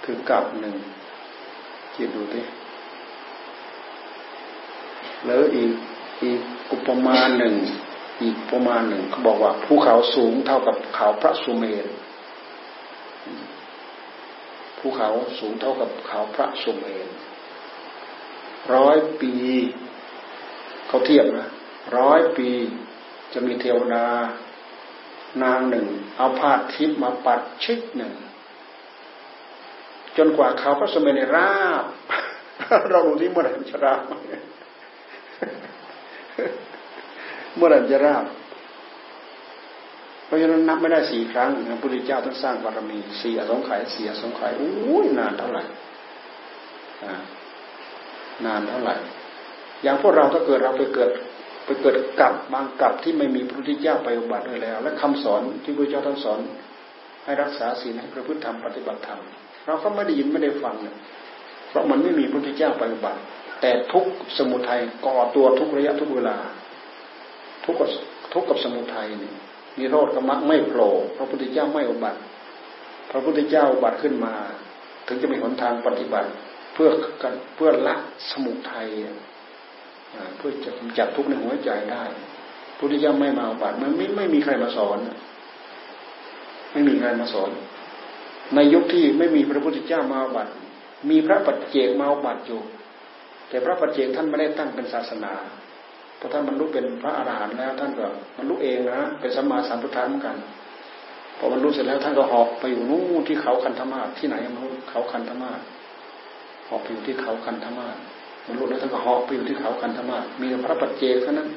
[0.03, 0.75] คือกับหนึ่ง
[1.93, 2.41] คิดดูดิ
[5.25, 5.73] แล้วอีก
[6.23, 6.39] อีก
[6.71, 7.55] อุปมาหนึ่ง
[8.21, 11.87] อีกประมาณหนึ่งเขาบอกว่าภูเขาสูงเท่ากับเขาพระสุเมร
[14.79, 17.07] ภูเขาสูงเท่ากับเขาพระสุเมร
[18.73, 19.33] ร้อยปี
[20.87, 21.47] เขาเทียบนะ
[21.97, 22.49] ร้อยปี
[23.33, 24.05] จะมีเทวดา
[25.43, 28.13] นางหนึ่ง เอาผ้าทิพมาปัดชิดหนึ่ง
[30.17, 31.85] จนกว่าเขาพระสมัยในราบ
[32.91, 34.01] เราดูที่เมื่อไหร่จะราบ
[37.55, 38.25] เมื่อไหร่จะราบ
[40.25, 45.63] เพราะฉะนั้นนับไม่ได้สี่ครั้งพระพุทธเจ้าท่านสร้างบารมีสี่อสงไขยสี่อสงไขยอู้ยนานเท่าไหร่
[48.45, 48.95] นานเท่าไหร่
[49.83, 51.11] อย่างพวกเราถ้าเกิดเราไปเกิด
[51.65, 56.39] ไปเกิดกับบางกับที่ไม่มีพระพุทธเจ้าไปอุบัติเลยแล้ว และคำสอนที่พระเจ้าท่านสอน
[57.23, 59.21] ให้รักษาศีลให้ประพฤติธรรมปฏิบัติธรรม
[59.65, 60.95] เราก็ไม่ได้ยินไม่ได้ฟังเนี่ย
[61.69, 63.19] เพราะมันไม่มีพระพุทธเจ้าปอุบัติ
[63.61, 64.05] แต่ทุก
[64.37, 66.37] สมุทัยก่อตัวทุกระยะทุกเวลา
[67.65, 67.89] ทุกกับ
[68.33, 69.31] ทุกกับสมุทัยนี่
[69.79, 72.19] มีโรธกับมักไม่โผล่พระพุทธเจ้าไม่อุบัติ
[73.11, 74.33] พระพุทธเจ้าอุบัติขึ้นมา
[75.07, 76.29] ถึงจะมีหนทางปฏิบัติ
[76.73, 76.89] เพื่อ
[77.21, 77.95] กันเพื่อละ
[78.31, 78.87] สมุทัย
[80.37, 82.03] เพื่อจะกำจัดทุกข์ในหัวใจได้
[82.77, 84.99] พุทธิยาไม่มาอบัติมันไม่ไม่มีใครมาสอน
[86.71, 87.49] ไม่มีใครมาสอน
[88.55, 90.51] ในยุคที่ไม่มีพระพุทธเจ้ามาบัติ
[91.09, 92.61] มีพระปัจเจกมาบัติอยู่
[93.49, 95.33] แต่พระปัจเจกท่านไม่ได้ตั้งเป็นศาสนา
[96.17, 98.05] เพราะท่านบรรลุเป็นพระอรหันต์แล้ว ท่านก็
[98.37, 100.35] บรรลุเองนะเป็นสัมมาสัมพุทธะเหมือนกัน
[101.37, 105.59] พอบรรลุเสร็จแล้วท่านก็หอบไปอยู่นู่นที่เขาคันธมาศที่ไหนไม่รู้เขาคันธมาศ
[106.67, 107.95] หอบไปอยู่ที่เขาคันธมาศ
[108.47, 111.49] บรรลุแล้วท่านก็หอบไปอยู่ที่เขาคันธมามีพระปัจเจกเท่านั้น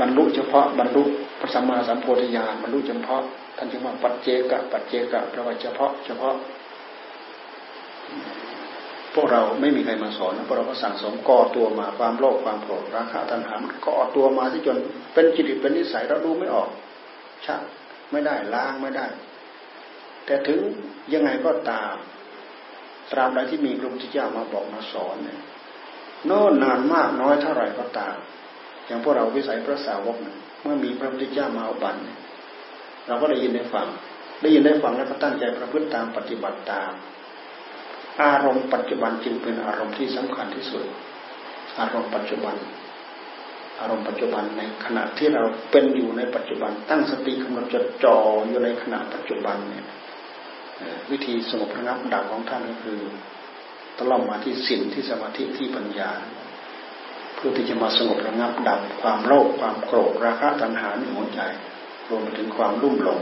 [0.00, 1.02] บรรลุเฉพาะบรรลุ
[1.54, 3.22] สัมมาสัมโพธิญาณบรรลุเฉพาะ
[3.56, 6.34] ท่านจึงว่าปัจเจกะปัจเจกะแปลว่าเฉพาะ เฉพาะ
[9.14, 14.78] พวกเราไม่มีใครมาสอนนะพวกเราก็สั่งสมก่อตัวมาความโลภความโกรธราคะตัณหามันก่อตัวมาที่จน
[15.12, 16.68] เป็นจิตเป็นนิสัยเราดูไม่ออก
[17.46, 17.60] ชัก
[18.10, 19.06] ไม่ได้ล้างไม่ได้
[20.26, 20.60] แต่ถึง
[21.12, 21.94] ยังไงก็ตาม
[23.12, 25.40] ตราบใดที่มีพระพุทธเจ้ามาบอกมาสอนเนี่ย
[26.26, 28.16] โน่นนานมากน้อยเท่าไหร่ก็ตาม
[28.86, 32.00] อย่างพวกเราวิสัยพระสาวกเนี่ย เมื่อมีพระพุทธเจ้ามาอุบัติ
[33.06, 33.86] เราก็ได้ยินได้ฟัง
[34.42, 36.92] ได้ยินได้ฟังแล้วก็ตั้งใจประพฤติตามปฏิบัติตาม
[38.22, 40.84] อารมณ์ปัจจุบันจึงเป็นอารมณ์ที่สำคัญที่สุด
[41.78, 42.56] อารมณ์ปัจจุบัน
[43.80, 48.16] อารมณ์ปัจจุบันในขณะที่เราเป็นอยู่ในปัจจุบัน ตั้งสติกำหนดจดจ่อ
[48.48, 49.86] อยู่ในขณะปัจจุบันเนี่ย
[51.10, 53.00] วิธีสงบระงับดับของท่านก็คือ
[53.98, 56.10] ตลอดมาที่ศีลที่สมาธิที่ปัญญา
[57.40, 61.40] พื่อที่จะมาสงบระงับดับความโลภความโกรธราคะตัณหาในหัวใจ
[62.08, 63.20] รวมไปถึงความรุ่มหลง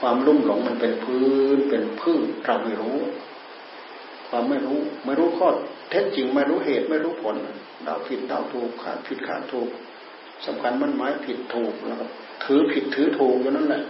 [0.00, 2.98] ความรุ่มหลงมันเป็นพื้นเป็นพืชเราไม่รู้
[4.28, 5.48] ความไม่รู้ไม่รู้ข้อ
[5.90, 7.36] เท็จจริงไม่รู้เหตุไม่รู้ผล
[7.84, 9.68] เดาผิดเดาถูกขาดผิดขาดถูก
[10.46, 12.06] สำคัญมันหมายผิดถูกแล้วก็
[12.44, 13.82] ถือผิดถือถูกอยู่นั่นแหละ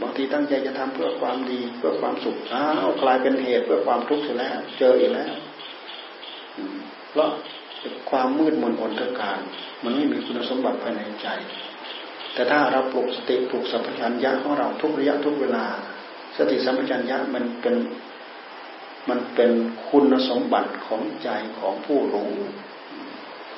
[0.00, 5.32] บางทีตั้งใจจะทำเพื่อความดีเพื่อความสุขอ้าวกลายเป็นเหตุเพื่อความทุกข์เสียแล้ว เจออีกแล้ว
[7.10, 7.30] เพราะ
[8.10, 9.38] ความมืดมนอนทการ
[9.82, 11.28] มันไม่มีคุณสมบัติภายในใจ
[12.34, 15.64] แต่ถ้าเราปลุกสติปลุกสัมปชัญญะของเราทุกระยะทุกเวลา
[16.36, 17.76] สติสัมปชัญญะมันเป็น
[19.08, 19.50] มันเป็น
[19.88, 22.32] คุณสมบัติของใจของผู้รู้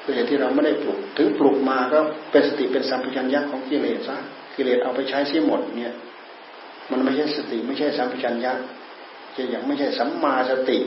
[0.00, 1.98] เพื่อที่เราไม่ได้ปลุก ถึงปลุกมาก็
[2.30, 4.16] เป็นสติเป็นสัมปชัญญะของกิเลสซะ
[4.56, 5.94] กิเลสเอาไปใช้เสียหมดเนี่ย
[6.90, 8.52] มันไม่ใช่สติไม่ใช่สัมปชัญญะ
[9.36, 10.78] จะยังไม่ใช่สัมมาสติ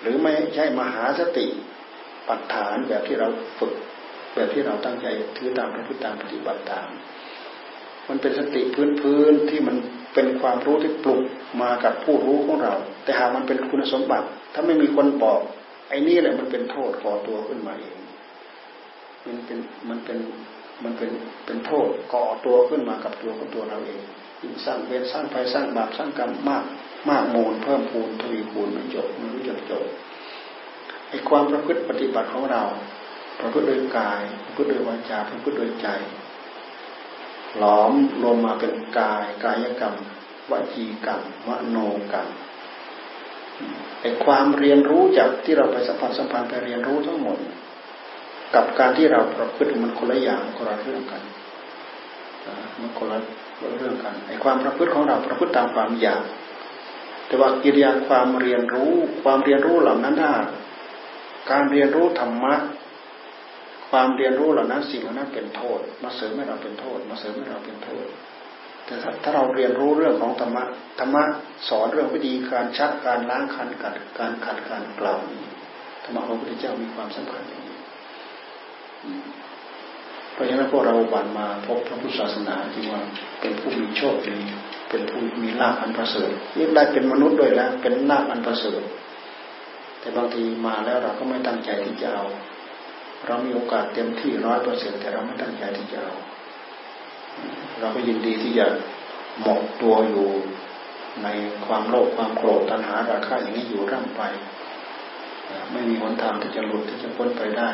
[0.00, 1.46] หรือไม่ใช่มหาสติ
[2.30, 3.72] ปัฏฐานแบบที่เราฝึก
[4.34, 6.88] แบบที่เราตั้งใจถือตามพระพุทธตามปฏิบัติตาม
[8.08, 9.76] มันเป็นสติพื้นพื้นที่มัน
[10.14, 11.20] เป็นความรู้ที่ปลุก
[11.62, 15.40] มากับผู้รู้ของเรา แต่หากมันเป็นคุณสมบัติ ถ้าไม่มีคนบอก
[15.88, 17.96] ไอ้นี่แหละมันเป็นโทษก่อตัวขึ้นมาเอง
[19.26, 20.18] มันเป็นมันเป็น
[20.84, 21.10] มันเป็น
[21.46, 24.00] เป็นโทษก่อตัวขึ้นมากับตัวของตัวเราเอง
[24.40, 26.64] ยิ่งสร้างเวรสร้างภัยสร้างบาปสร้างกรรมมาก
[27.10, 29.84] มากมูลเพิ่มพูนทวีคูณไม่จบไม่รู้จักจบ
[31.10, 32.62] ไอ้ความประพฤติปฏิบัติของเรา
[33.40, 35.88] ประพฤติโดยกาย ประพฤติโดยวาจาประพฤติโดยใจ
[37.58, 37.92] หลอม
[38.22, 39.94] รวมมาเป็นกายกายกรรม
[40.50, 41.78] วจีกรรมวโน
[42.12, 42.28] กรรม
[44.00, 47.38] ไอ้ความเรียนรู้จากที่เราไปสัมผัสสัมพันธ์ไปเรียนรู้ทั้งหมด
[48.54, 51.22] กับการที่เราประพฤติมันคนละอย่างคนละเรื่องกัน
[52.80, 53.18] มันคนละ
[53.78, 56.22] เรื่องกันไอ้ความประพฤติของเราประพฤติตามความอยาก
[57.26, 58.92] แต่ว่ากิริยาความเรียนรู้
[59.22, 60.32] ความเรียนรู้เหล่านั้นถ้า
[61.50, 62.54] การเรียนรู้ธรรมะ
[63.90, 68.06] ความเรียนรู้เหล่านั้นสิ่งเหล่านั้นเป็นโทษ มาเสริมให้เราเป็นโทษ มาเสริมให้เราเป็นโทษ
[68.86, 70.64] แต่ถ้าเราเรียนรู้เรื่องของธรรมะ
[70.98, 71.22] ธรรมะ
[71.68, 75.20] สอนเรื่องวิธีการชักการล้างขันกัดการขัดการกล่าว
[76.04, 77.78] ธรรมะของพระพุทธเจ้ามีความสำคัญอย่างนี้
[80.32, 83.02] เพราะฉะนั้นพวกเราบันมาพบพระพุทธศาสนาจึงว่า
[83.40, 84.36] เป็นผู้มีโชคดี
[84.90, 88.80] เป็นผู้มีลาภอันประเสริฐยิ่งได้เป็นมนุษย์ด้วยแล้วเป็นลาภอันประเสริฐ
[90.00, 92.24] แต่บางทีมาแล้วเราก็ไม่ตั้งใจที่จะเอา
[93.26, 96.14] เรามีโอกาสเต็มที่ร้อยเปอร์เซ็นแต่เราไม่ตั้งใจที่จะเอา
[97.80, 98.66] เราก็ยินดีที่จะ
[99.42, 100.28] หมกตัวอยู่
[101.22, 101.28] ใน
[101.66, 104.22] ความโลภความโกรธตัณหาราคะอย่างนี้อยู่ร่ำไป
[105.72, 107.70] ไม่มีหนทางที่จะหลุดที่จะพ้นไปได้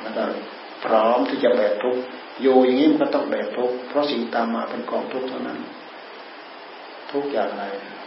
[0.00, 0.24] แล้วก็
[0.84, 2.02] พร้อมที่จะแบกทุกข์
[2.42, 5.58] อยู่อย่างนี้มันก็ต้องแบกทุกข์เพราะสิ่งตามมาเป็นกองทุกข์เท่านั้น
[7.12, 7.64] ทุกอย่างอะไร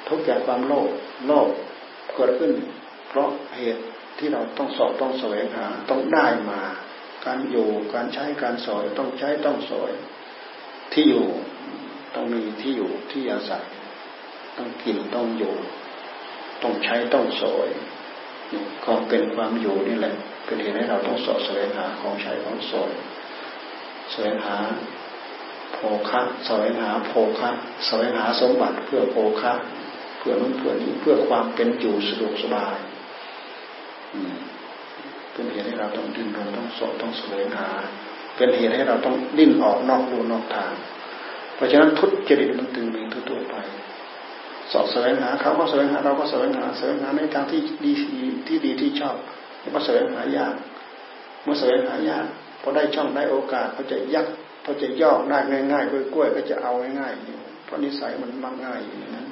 [0.09, 0.89] ทุกอย่างความโลภ
[1.27, 1.47] โลภ
[2.15, 2.51] เกิดขึ้น
[3.17, 3.83] พราะเหตุ
[4.17, 6.61] ที่เราต้องสอบต้องแสวงหาต้องได้มา
[7.25, 9.91] การอยู่การใช้การสอยต้องใช้ต้องสอย
[10.93, 11.27] ที่อยู่
[12.15, 13.65] ต้องมีที่อยู่ที่อาศัย
[14.57, 15.55] ต้องกินต้องอยู่
[16.63, 17.67] ต้องใช้ต้องสอย
[18.85, 22.91] ความเป็นความอยู่นี่แหละ เป็นเหตุให้เราต้องสอบแสวงหาของใช้ของสอย
[24.11, 24.57] แสวงหา
[25.73, 25.77] โภ
[26.09, 27.49] คะแสวงหาโภคะ
[27.87, 29.53] แสวงหาสมบัติเพื่อโภคะ
[30.17, 32.75] เพื่อนู้นเพื่อนี้เพื่อความเป็นอยู่สะดวกสบาย
[35.33, 37.69] เป็นเหตุให้เราต้องดิ้นรนต้องสอบต้องแสวงหา
[38.35, 40.73] เป็นเหตุให้เราต้องดิ้นออกนอกรูนอกทาง
[41.55, 43.55] เพราะฉะนั้นทุจริตมันตึงมีทั่วไป
[44.71, 47.91] สอบแสวงหาเขาก็แสวงหาเราก็แสวงหาแสวงหาในทางที่ดี
[48.47, 49.15] ที่ดีที่ชอบ
[49.61, 50.55] แล้วก็แสวงหายาก
[51.43, 52.25] เมื่อแสวงหายาก
[52.61, 54.25] พอได้ช่องได้โอกาสเขาจะยัก
[54.63, 55.39] เขาจะย่อได้
[55.71, 59.27] ง่ายๆกล้วยๆก็จะเอาง่ายๆเพราะนิสัยมันมักง่ายอย่างนั้น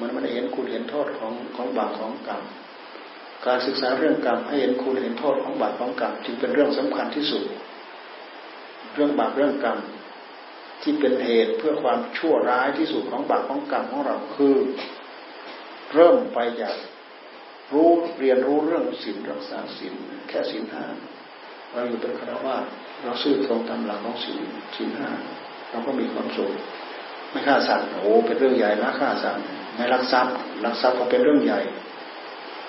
[0.00, 2.42] มันไม่ได้เห็นคุณเห็นโทษของของบาปของกรรม
[3.46, 7.42] การศึกษาเรื่องกรรมให้เห็นคุณเห็นโทษของบาปของกรรมจึงเป็นเรื่องสำคัญที่สุด
[8.94, 9.78] เรื่องบาปเรื่องกรรม
[10.82, 14.56] ที่เป็นเหตุเพื่อความชั่วร้ายที่สุดของบาปของกรรมของเราคือ
[15.94, 16.74] เริ่มไปจาก
[17.72, 19.94] รู้เรียนรู้เรื่องศีลรักษาศีล
[20.28, 20.84] แค่ศีลห้า
[21.72, 22.56] เราอยู่เป็นคารวะ
[23.02, 24.40] เราซื่อตรงตามหลักของศีล
[24.76, 25.10] ศีลห้า
[25.70, 26.52] เราก็มีความสุข
[27.30, 29.42] ไม่ฆ่าสัตว์โอ้เป็นเรื่องใหญ่นะฆ่าสัตว์
[29.76, 31.60] ไม่รักทรัพย์รักทรัพย์ก็เป็นเรื่องใหญ่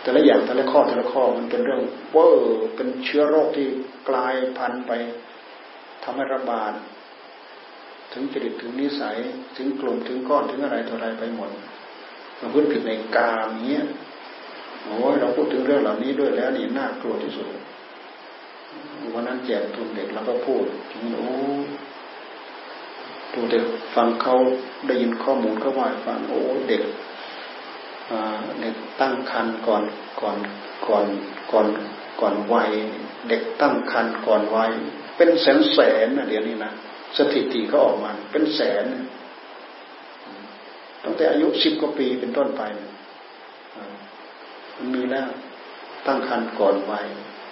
[0.08, 3.68] แต่ละอย่างแต่ละข้อแต่ละข้อมันเป็นเรื่องเวอร์เป็นเชื้อโรคที่
[4.10, 4.92] กลายพันธุ์ไป
[6.04, 6.74] ทำให้ระบาด
[8.14, 9.18] ถึงจริตถึงนิสัย
[9.58, 11.50] ถึงกลุ่มถึงก้อนถึงอะไรตัวอะไรไปหมด
[12.38, 13.84] เราพูดผิดในกามเนี้ย
[14.84, 17.46] โอ้ยเราพูดถึงเรื่องเหล่านี้ด้วยแล้วนี่น่ากลัวที่สุด
[19.14, 21.32] วันนั้นแจกทุนเด็กเราก็พูดถึงโอ้
[23.34, 23.64] ตัวเด็ก
[23.96, 24.36] ฟังเขา
[24.88, 26.40] ได้ยินข้อมูลเขาว่าฟังโอ้
[26.70, 26.84] เด็ก
[28.62, 29.84] เด็กตั้งคันก่อน
[30.22, 30.38] ก่อน
[30.88, 31.06] ก่อน
[31.52, 31.68] ก่อน
[32.22, 32.72] ก่อนวัย
[33.30, 34.72] เด็กตั้งคันก่อนวัย
[35.18, 36.72] เป็นแสนแสนนะเดี๋ยวนี้นะ
[37.18, 38.86] สถิติก็ออกมาเป็นแสน
[41.04, 42.62] ตั้งแต่อายุสิบกว่าปีเป็นต้นไป
[44.78, 45.28] มันมีแล้ว
[46.08, 47.08] ตั้งคันก่อนวัย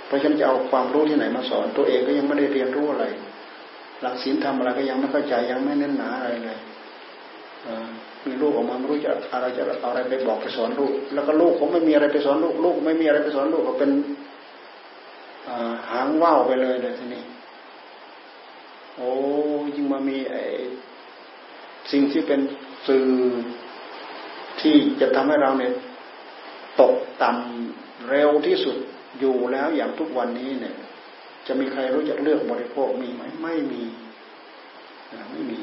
[0.05, 3.05] เพราะฉันจะเอาความรู้ที่ไหนมาสอน ตัวเองก็ยังไม่ได้เรียนรู้อะไร
[4.01, 6.59] หลักศีลทำอะไรก็ยังไม่เข้าใจยังไม่เน้นหนาอะไรเลย
[8.25, 13.91] มีลูกออกมาไม่รู้จะอะไรจะอะไรไปบอกไปสอนลูก แล้วก็ลูกผมไม่มีอะไรไปสอนลูก ลูกไม่มีอะไรไปสอนลูกก็เป็น
[15.91, 17.23] หางว่าวไปเลยเลยทีนี้
[18.95, 19.09] โอ้
[19.75, 20.43] ยิ่งมามีไอ้
[21.91, 22.39] สิ่งที่เป็น
[22.87, 23.07] สื่อ
[24.61, 25.73] ที่จะทำให้เราเนี่ย
[26.81, 28.77] ตกต่ำเร็วที่สุด
[29.19, 30.75] อยู่แล้วอย่างทุกวันนี้เนี่ย
[31.47, 33.83] จะมีใครรู้จักเลือกบริโภคมีไหมไม่มี
[35.31, 35.59] ไม่มี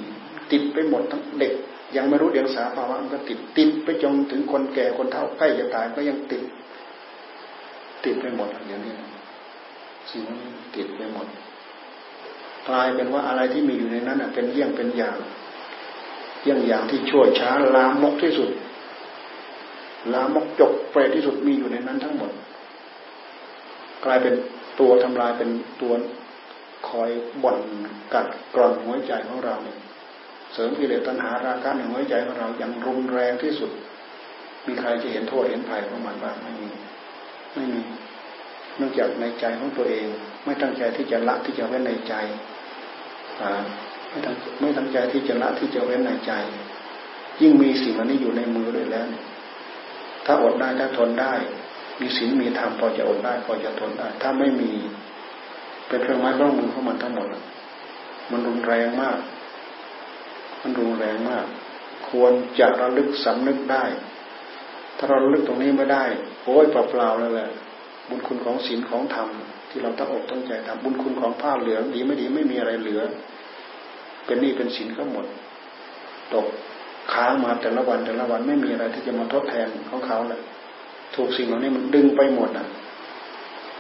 [0.51, 1.55] ติดไปหมดทั้งเด็ก
[1.97, 6.43] ยังไม่รู้เดียงสาภาวะมันก็ติดติดไปจนถึงคนแก่คนเฒ่าใกล้จะตายก็ยังติด
[8.05, 8.95] ติดไปหมดอย่างนี้
[10.11, 11.27] สิ่งนี้ติดไปหมด
[12.69, 15.17] กลายเป็นว่าอะไรที่มีอยู่ในนั้นเป็นเยี่ยงเป็นอย่าง
[16.43, 18.51] เยี่ยงอย่างที่ชั่วช้าลามกที่สุด
[20.13, 22.31] ลามกจกเปรตที่สุดมีอยู่ในนั้นทั้งหมด
[24.05, 24.35] กลายเป็น
[24.81, 25.51] ตัวทำลายเป็น
[25.81, 25.93] ตัว
[26.89, 27.11] คอย
[27.43, 27.59] บ่อน
[28.15, 29.79] กัดกร่อนหัวใจของเราเนี่ย
[30.53, 33.71] เสริมกิเลสตัณหาราคะในหัวใจของเราอย่างรุนแรงที่สุด
[34.67, 36.69] มีใครจะเห็นโทษเห็นภัยของมันบ้างไม่มี
[37.55, 37.83] ไม่มี
[38.77, 40.07] เนื่องจากในใจของตัวเอง
[40.45, 42.15] ไม่ตั้งใจที่จะละที่จะเว้นในใจ
[44.11, 46.33] ไม่ตั้งไม่ตั้งใจที่จะละที่จะเว้นในใจ
[47.41, 49.07] ยิ่งมีสิ่งเหล่านี้อยู่ในมือด้วยแล้ว
[50.27, 51.35] ถ้าอดได้ถ้าทนได้
[52.01, 54.71] มีศีลมีธรรมพอจะอดได้พอจะทนได้ ถ้าไม่มี
[55.89, 57.27] เป็นเครื่องไม้เครื่องมือของมันทั้งหมด
[58.31, 59.19] มันรุนแรงมาก
[60.63, 61.47] มันรุนแรงมาก
[62.09, 63.85] ควรจะระลึกสำนึกได้
[64.99, 66.05] ถ้าเราระลึกตรงนี้ไม่ได้
[66.45, 67.51] โอ้ยเปล่าๆเลยแหละ
[68.09, 69.29] บุญคุณของศีลของธรรม
[69.71, 73.01] ที่เราตั้งอกตั้งใจทำบุญคุณของผ้าเหลืองดีไม่ดีไม่มีอะไรเหลือ
[74.25, 75.27] เป็นนี่เป็นศีลก็หมด
[76.35, 76.47] ตก
[77.13, 80.43] ค้างมาแต่ละวันแต่ละวันไม่มีอะไรที่จะมาทดแทนของเขาเลย
[81.15, 82.67] ถูกสิ่งเหล่านี้มันดึงไปหมดอะ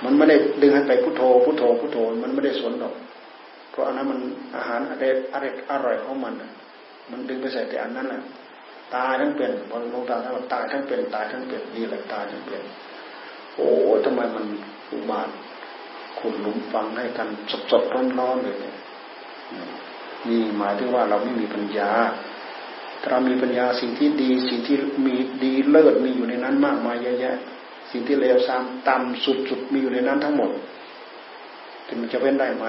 [0.04, 2.94] มันไม่ได้ดึงให้ไปพุทโธพุทโธพุทโธมันไม่ได้สนหรอก
[3.70, 4.20] เพราะอันนั้นมัน
[4.56, 5.04] อาหารอะไร
[5.70, 6.50] อร่อยของมันอะ
[7.10, 8.22] มันดึงไปใส่แต่อันนั้นแหละ
[8.94, 12.62] ตายทั้งเป็นพอลงตาท่านบอกตายทั้งเป็นตายทั้งเป็นนี่แหละตายทั้งเป็น
[13.56, 13.70] โอ้
[14.04, 14.44] ทำไมมัน
[14.90, 15.28] อุบาท
[16.18, 18.76] ขุดหลุมฟังให้กันสดสดร้อนร้อนเลยเนี่ย
[20.28, 21.90] นี่หมายถึงว่าเราไม่มีปัญญา
[23.00, 27.36] ถ้าเรามีปัญญาสิ่งที่ดี สิ่งที่มีดีเลิศมีอยู่ในนั้นมากมายเยอะแยะ
[27.90, 30.50] สิ่งที่เลวทรามต่ำสุดๆมีอยู่ในนั้นทั้งหมด
[31.84, 32.66] แต่มันจะเว้นได้ไหม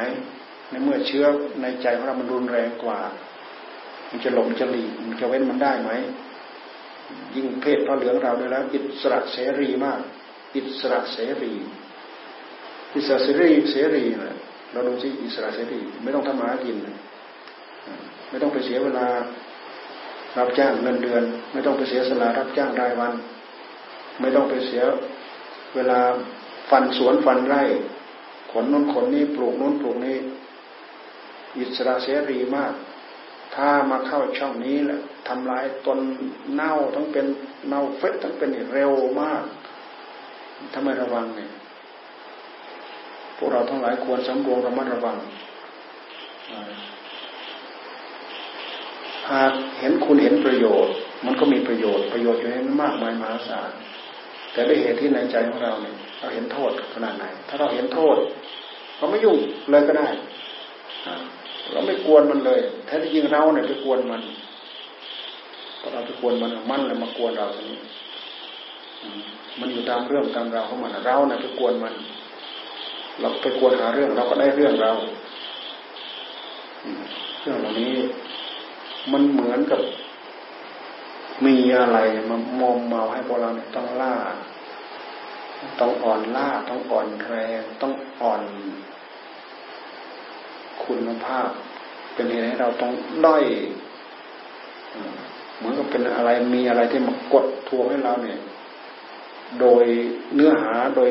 [0.69, 1.25] ในเมื่อเชื้อ
[1.61, 2.99] ในใจของเรามันรุนแรงกว่า
[4.13, 5.91] มันจะหลงจะหลีมันจะเว้นมันได้ไหม
[7.35, 9.99] ยิ่งเพศพระเหลืองเราด้วยแล้ว อิสระเสรีมาก
[10.55, 11.53] อิสระเสรี
[12.95, 14.35] อิสระเสรีเสรีนะ
[14.71, 16.77] เราดูสิอิสระเสรี ไม่ต้องทำมาหากิน
[18.29, 19.07] ไม่ต้องไปเสียเวลา
[20.37, 21.23] รับจ้างเงินเดือน
[21.53, 23.13] ไม่ต้องไปเสียสละรับจ้างรายวัน
[24.19, 24.83] ไม่ต้องไปเสีย
[25.75, 25.99] เวลา
[26.69, 27.63] ฟันสวนฟันไร่
[28.51, 30.17] ขนนู้นขนนี้ปลูกนู้นปลูกนี้
[31.57, 32.73] อิสระเสรีมาก
[33.55, 35.99] ถ้ามาเข้าช่องนี้แหละทำลายตน
[36.53, 37.25] เน่าทั้งเป็น
[37.67, 39.43] เน่าเฟะทั้งเป็นเร็วมาก
[40.73, 41.51] ถ้าไมระวังเนี่ย
[43.37, 45.17] พวกเราทั้งหลายควรสำรวมระมัดระวัง
[49.31, 50.93] หากเห็นคุณเห็นประโยชน์
[51.25, 53.71] มันก็มีประโยชน์ประโยชน์อยู่ในนั้นมากมายมหาศาล
[54.53, 58.17] แต่ด้วยเหตุที่ในใจของเราเนี่ยเราเห็นโทษขนาดไหน ถ้าเราเห็นโทษ
[58.97, 59.37] เราไม่ยุ่ง
[59.69, 60.07] เลยก็ได้
[61.71, 64.21] เราไม่กวนมันเลยแท้ที่จริงเราเนี่ยไปกวนมัน
[65.93, 67.79] เราไปกวนมันมันเลยมากวนเราตรงนี้
[69.59, 71.93] มันอยู่ตามเรื่องตามราวของมันเราเนี่ยไปกวนมัน
[73.19, 74.91] เราไปกวนหาเรื่องเราก็ได้เรื่องเรา
[77.41, 77.95] เรื่องเหล่านี้
[79.11, 79.81] มันเหมือนกับ
[81.45, 81.97] มีอะไร
[82.29, 84.15] มามอมเมาให้พวกเราเนี่ยต้องล่า
[85.79, 88.41] ต้องอ่อนล่า ต้องอ่อนแรง ต้องอ่อน
[90.85, 91.49] คุณภาพ
[92.13, 92.91] เป็นเหตุให้เราต้อง
[93.25, 93.43] ด้อย
[95.57, 98.39] เหมือนกับเป็นอะไรมีอะไรที่มากดทวงให้เราเนี่ย
[99.59, 99.83] โดย
[100.35, 101.09] เนื้อหาโดย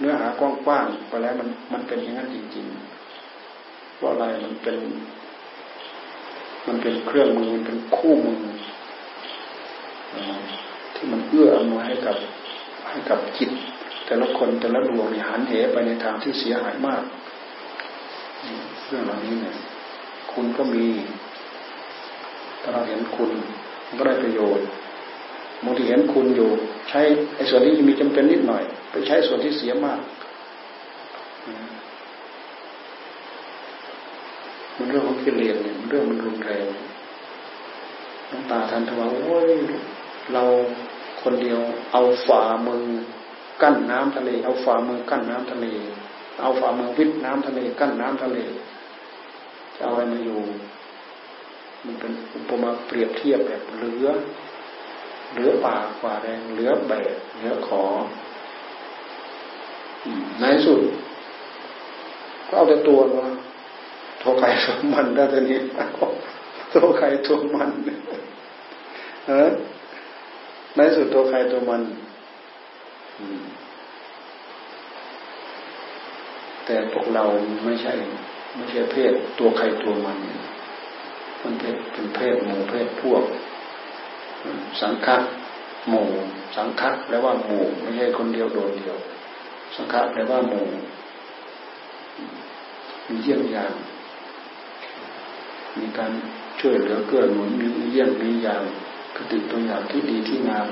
[0.00, 4.76] เนื้อหากว้างๆไปแล้วมันมันเป็นอย่างนั้นจริงๆเพราะอะไรมันเป็น
[6.66, 8.40] มันเป็นเครื่องมือมันเป็นคู่มือ
[10.94, 12.16] ที่มันเอื้ออำนวยให้กับ
[12.88, 13.50] ให้กับจิต
[14.06, 17.02] แต่ละคนแต่ละดวงเนี่ยหันเหไปในทางที่เสียหายมาก
[18.92, 19.56] รื่องเหล่านี้เนี่ย
[20.32, 20.86] คุณก็มี
[22.62, 23.30] ถ้าเราเห็นคุณ
[23.86, 24.66] มันก็ได้ประโยชน์
[25.64, 26.50] บางทีเห็นคุณอยู่
[26.88, 27.00] ใช้
[27.34, 30.00] ไอ้ส่วนที่มีจำเป็นนิดหน่อย ไปใช้ส่วนที่เสียมาก
[34.76, 36.66] มันเรื่องของกิเลสเนี่ยมันเรื่องมันรุนแรง
[38.30, 39.52] น้ำตาทันทว่าโอ้ย
[40.32, 40.42] เรา
[41.22, 41.58] คนเดียว
[41.92, 42.84] เอาฝ่ามือ
[43.62, 45.66] กั้นน้ำทะเล เอาฝ่ามือกั้นน้ำทะเล
[46.42, 48.38] เอาฝ่ามือวิทน้ำทะเล กั้นน้ำทะเล
[49.76, 50.40] จะเอาอะไรมาอยู่
[51.84, 54.08] มันเป็นอุปมาเปรียบเทียบแบบเหลือ
[55.32, 57.82] เหลือปากกว่าแรงเหลือแบกเหลือขอ
[60.40, 60.80] ในสุด
[62.48, 63.26] ก็เอาแต่ตัวมา
[64.20, 65.58] โทใครตัวมันได้แต่นี้
[66.70, 67.70] โทใครตัวมัน
[69.26, 69.50] เออ
[70.76, 71.82] ในสุดตัวใครตัวมัน
[76.64, 77.24] แต่พวกเรา
[77.64, 77.92] ไม่ใช่
[78.54, 80.18] ไม่ใช่เพศตัวใครตัวมัน
[81.42, 83.24] มันเป็นเป็นเพศหมู่เพศพวก
[84.80, 85.16] สังฆะ
[85.88, 86.06] หมู่
[86.56, 88.96] สังฆะแปลว่าหมู่ไม่ใช่คนเดียวโดดเดียว
[89.76, 90.66] สังฆะแปลว่าหมู่
[93.08, 93.72] มีเยี่ยงอย่าง
[95.78, 96.12] มีการ
[96.60, 98.62] ช่วยเหลือเกื้อหนุนมีเยี่ยงมีอย่าง
[99.16, 100.66] คติตัวอย่างที่ดีที่งาม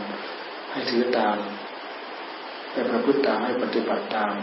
[0.70, 1.36] ให้ถือตาม
[2.72, 4.34] ให้ประพฤติตามให้ปฏิบัติตาม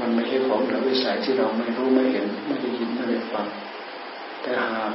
[0.00, 3.46] มันไม่ใช่ของเหนือวิสัยที่เราไม่รู้ไม่เห็นไม่ได้ยินไม่ได้ฟัง
[4.42, 4.92] แต่หาก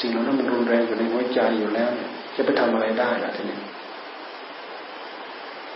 [0.00, 3.58] สิ่งเหล่านั้นมันรุนแรงอยู่ในหัวใจอยู่แล้วเนี่ยจะไปทำอะไรได้ล่ะทีนี้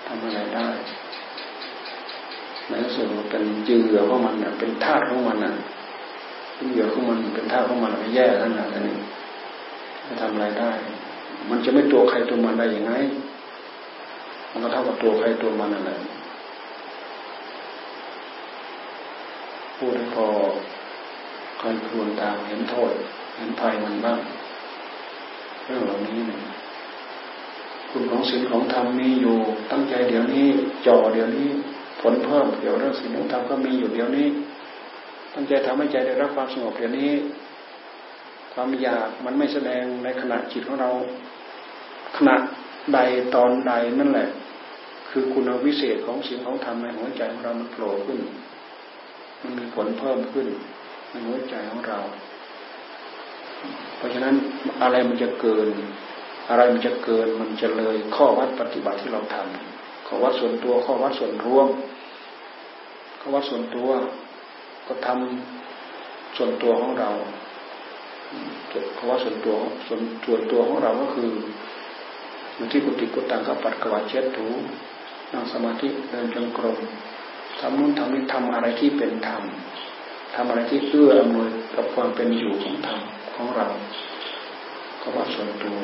[0.06, 0.68] ทำอะไรได้
[2.70, 5.54] ในส่วนเป็นเจือของมันเนี่ยเป็นธาตุของมันน่ะ
[6.54, 8.96] เป็นเหยื่อของมันเป็นธาตุของมันไม่แย่ขนาดนี้
[10.06, 10.70] จะทำอะไรได้
[11.50, 12.92] มันจะไม่ตัวใครตัวมันได้ยังไง
[14.50, 15.98] มันก็เท่ากับตัวใครตัวมันนั่นแหละ
[19.76, 20.26] พูดให้พอ
[21.60, 22.92] คอยควนตามเห็นโทษ
[23.36, 24.18] เห็นภัยมันบ้าง
[25.64, 26.40] เรื่องเหล่านี้เนี่ย
[27.90, 29.36] คุณของศีลของธรรมมีอยู่
[29.70, 30.46] ตั้งใจเดี๋ยวนี้
[30.86, 31.48] จ่อเดี๋ยวนี้
[32.00, 34.26] ผลเพิ่มเกี่ยวเรื่องศีลของธรรมก็มีอยู่เดี๋ยวนี้
[35.34, 37.10] ตั้งใจทำให้ใจได้รับความสงบเดี๋ยวนี้
[38.52, 40.90] ความอยากมันไม่แสดงในขณะจิตของเรา
[42.16, 42.34] ขณะ
[42.94, 42.98] ใด
[43.34, 44.28] ตอนใดนั่นแหละ
[45.10, 48.18] คือคุณวิเศษของสิ่งของธรรมในหัวใจของเรามันโผล่ขึ้น
[49.46, 50.46] มันมีผลเพิ่มขึ้น
[51.10, 51.98] ในหัวใจของเรา
[53.96, 54.34] เพราะฉะนั้น
[54.82, 55.68] อะไรมันจะเกิน
[56.50, 61.68] อะไรมันจะเกินมันจะเลยข้อวัดปฏิบัติที่เราทำข้อวัดส่วนตัวข้อวัดส่วนรวม
[63.20, 63.90] ข้อวัดส่วนตัว
[64.86, 67.10] ก็ทำส่วนตัวของเรา
[68.96, 71.30] ข้อวัดส่วนตัวส่วนส่วนตัวของเราก็คือ
[72.54, 74.46] อยู่ที่กุฏิกุตังกับปัดกวัดเช็ดถู
[75.32, 76.76] นั่งสมาธิเดินจงกรม
[77.60, 79.42] ทำนู่นทำนี้ทำอะไรที่เป็นธรรม
[80.34, 83.00] ทำอะไรที่เอื้ออำนวยกับความเป็นอยู่ของธรรม
[83.34, 83.66] ของเรา
[85.00, 85.78] ก็ว่าส่วนตัว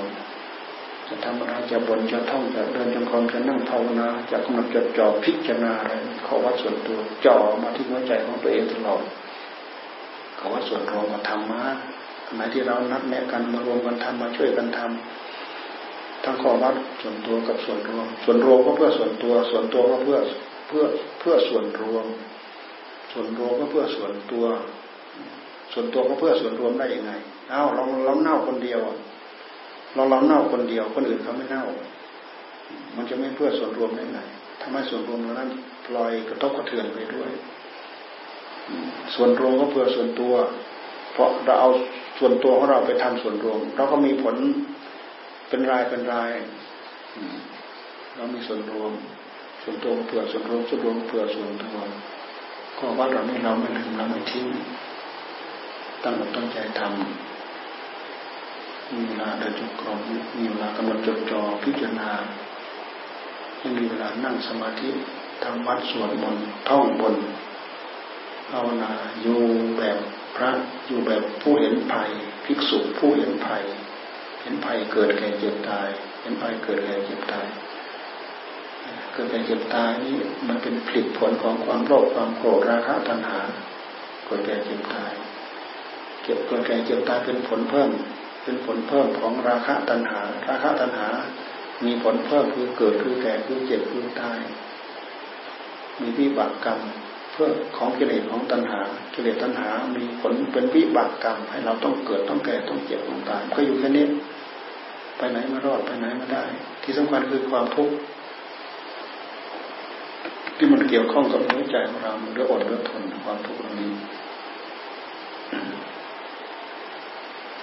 [1.09, 5.93] จะทำอะไรจะบนจะท่องจะเดินจงกรมจะนั่งภาวนาจะกำหนดจดจ่อพิจารณาอะไร
[6.27, 9.03] ขาว่าส่วนตัวจ่อมาที่หัวใจของตัวเองตลอด
[10.39, 11.63] ขาว่าส่วนรวมมาทำมา
[12.35, 20.19] ไหนที่เรานัดแนะกันมารวมกันทำมาช่วยกันทำทั้งข้อวัดส่วนตัวกับส่วนรวม ส่วนรวมก็เพื่อส่วนตัว ส่วนตัวก็เพื่อ
[20.73, 20.85] พื่อ
[21.21, 22.07] เพื่อส่วนรวม
[23.13, 24.45] ส่วนรวมก็เพื่อส่วนตัว
[25.73, 27.13] ส่วนตัวก็เพื่อส่วนรวมได้ยังไง
[27.51, 28.81] เอ้าเราเราเน่าคนเดียว
[29.95, 31.65] เราเราเน่าคนเดียวคนอื่นเขาไม่เน่า
[32.97, 34.19] มันจะไม่เพื่อส่วนรวมได้ไง
[34.61, 35.51] ทำให้ส่วนรวมเรานั้น
[35.87, 37.31] ปล่อยกระทบกระเทือนไปด้วย
[39.15, 40.35] ส่วนรวมก็เพื่อส่วนตัว
[41.13, 41.71] เพราะเราเอา
[42.19, 44.37] ส่วนตัวของเราไปทำส่วนรวมเราก็มีผล
[45.49, 46.31] เป็นรายเป็นราย
[48.17, 48.93] เรามีส่วนรวม
[49.63, 51.77] ส่วนตัวเผื่อส่วนรวมส่วนรวมเผื่อส่วนตัว
[52.79, 54.47] ก็วัดเรานี่เราไม่ลืมเราไม่ทิ้ง
[56.03, 56.93] ตั้งอกตั้งใจทำ
[58.93, 59.99] มีเวลาเดินจงกรม
[60.39, 62.11] มีเวลากำหนดจดจ่อพิจารณา
[63.59, 64.91] ไม่มีเวลานั่งสมาธิ
[65.43, 67.17] ทำวัดสวดมนต์ท่องบน
[68.51, 68.93] ภาวนา
[69.23, 69.41] อยู่
[69.79, 69.99] แบบ
[70.37, 70.51] พระ
[70.87, 72.11] อยู่แบบผู้เห็นภัย
[72.45, 73.65] ภิกษุผู้เห็นภัย
[74.41, 75.89] เห็นภัยเกิดแก่เจ็บตาย
[76.21, 77.47] เห็นภัยเกิดแก่เจ็บตาย
[79.13, 80.17] เกิดแก่เจ็บตายนี่
[80.49, 83.41] มันเป็นผลผลของความโลภความโกรธราคะตัณหา
[84.25, 85.13] เกิดแก่เจ็บตาย
[86.23, 87.91] เก็บเกิดแก่เจ็บตายเป็นผลเพิ่ม
[88.43, 91.09] เป็นผลเพิ่มของราคะตัณหา ราคะตัณหา
[91.85, 94.41] มีผลเพิ่มคือเกิดคือแก่คือเจ็บคือตาย
[96.01, 96.81] มีวิบากกรรม
[97.33, 98.81] เพื่อของกิเลสของตัณหา
[99.15, 104.07] กิเลสตัณหา มีผลเป็นวิบากกรรม ให้เราต้องเกิดต้องแก่ต้องเจ็บต้องตายก็อยู่แค่นี้
[105.17, 106.45] ไปไหนไม่รอดไปไหนไม่ได้
[106.83, 107.95] ที่สำคัญคือความทุกข์
[110.63, 113.91] ที่มันเกี่ยวข้องกับหัวใจของเรามันเรืออดเรือทนความทุกข์เหล่านี้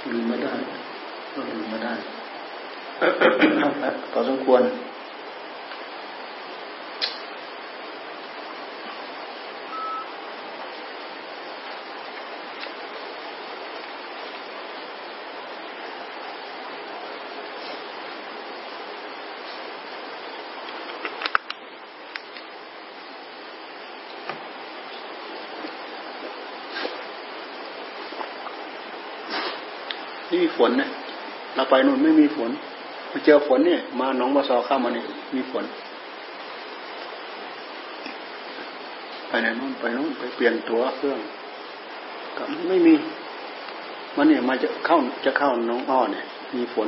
[0.10, 0.54] ลืมไม่ได้
[1.34, 1.94] ก็ลืมไม่ได้
[4.12, 4.62] พอสมควร
[30.32, 30.90] นี่มีฝนนะ
[31.60, 32.52] เราไปนู่นไม่มีฝน
[33.12, 35.06] มาเจอฝนเนี่ยมาหนองมาซอเข้ามาเนี่ย
[35.36, 35.64] มีฝน
[39.28, 41.20] ไปไหนนู่นไปนู่นไปเปลี่ยนตัวเครื่อง
[42.38, 42.94] ก็ไม่มี
[44.16, 46.88] มันเนี่ยมาจะเข้าจะเข้าน้องอ้อเนี่ย มีฝน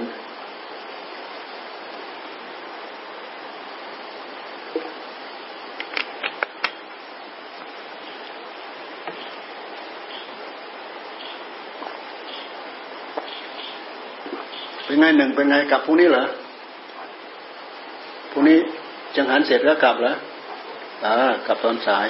[15.01, 16.23] ไงหนึ่งเป็นไงกลับพรุ่งนี้เหรอ
[18.31, 18.57] พรุ่งนี้
[19.15, 20.13] จังหันเสร็จแล้วกลับเหรอ
[21.05, 21.13] อ่า
[21.47, 22.07] กลับตอนสาย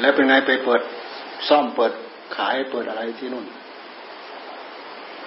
[0.00, 0.80] แล้วเป็นไงไปเปิด
[1.48, 1.92] ซ่อมเปิด
[2.36, 3.44] ขายเปิดอะไรที่นู่น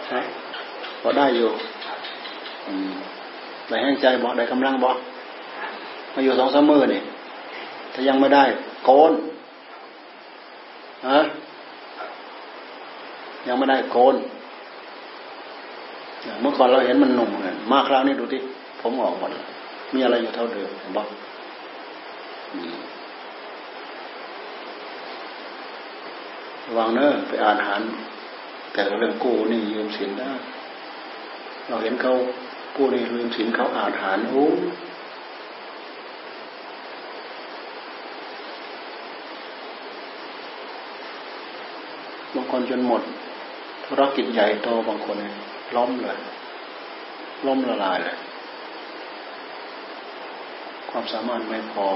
[0.05, 0.19] ใช่
[1.01, 1.49] พอได้อยู่
[3.67, 4.97] ได้แห้งใจบอกได้กำลังบอก
[6.13, 7.01] มาอยู่สองสามมือนี่
[7.93, 8.43] ถ้ายังไม่ได้
[8.85, 9.13] โกน
[11.09, 11.19] ฮะ
[13.49, 14.15] ยังไม่ได้โกน
[16.41, 18.41] เมื่อก่อนเราเห็นมันหนุ่มเลยมาคราวนี้ดูที่
[18.81, 19.31] ผมออกหมด
[19.93, 21.07] มีอะไรอยู่เท่าเดิมบอก
[26.77, 27.81] วังเนอะไปอ่านหาร
[28.73, 30.31] แต่เรื่องกู้นี่ยืมสินได้
[31.67, 32.13] เราเห็นเขา
[32.75, 34.45] กู้นี่ยืมสินเขาอ่านหารโอ้
[42.33, 43.01] บางคนจนหมด
[43.89, 45.17] ธุรกิจใหญ่โตบางคน
[45.77, 46.19] ล้มเลย
[47.47, 48.17] ล้มละลายเลย
[50.89, 51.87] ความสามารถไม่พอ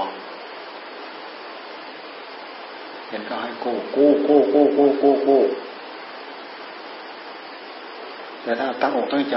[3.08, 5.42] เห็นก็ให้กู้กู้กู้กู้กู้กู้กู้
[8.42, 9.36] แต่ถ้าตั้งอกตั้งใจ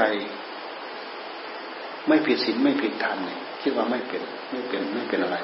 [2.08, 5.38] ไม่ผิดศีลไม่ผิดธรรมเนี่ยคิดว่าไม่เป็นไม่เป็นไม่เป็นอะไร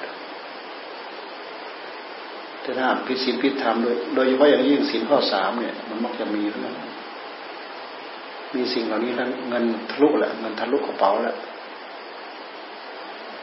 [2.61, 6.73] แต่ถ้าผิดศีลผิดธรรมโดยโดยเฉพาะอย่างยิ่งศีลข้อสามเนี่ย มันมักจะมีเรื่อง
[8.55, 11.35] มีสิ่งเหล่านี้แล้วเงินทะลุแหละเงินทะลุกระเป๋าแล้ว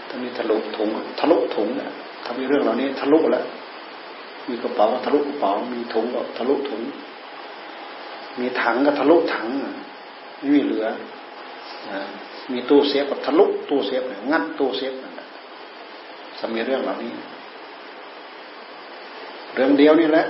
[0.08, 0.88] ถ้ามีทะลุถุง
[1.20, 1.90] ทะลุถุงเนี่ย
[2.24, 3.44] ถ้ามีเรื่องเหล่านี้ทะลุแล้ว
[4.48, 6.80] มีกระเป๋าก็ทะลุกระเป๋า มีถุงก็ทะลุถุง
[8.40, 9.48] มีถังก็ทะลุถัง
[10.38, 10.86] ไม่มีเหลือ
[12.52, 15.28] มีตู้เซฟก็ทะลุตู้เซฟงัดตู้เซฟนั่นแหละ
[16.38, 17.12] สมีเรื่องเหล่านี้
[19.54, 20.26] เรื่องเดียวนี่แหละ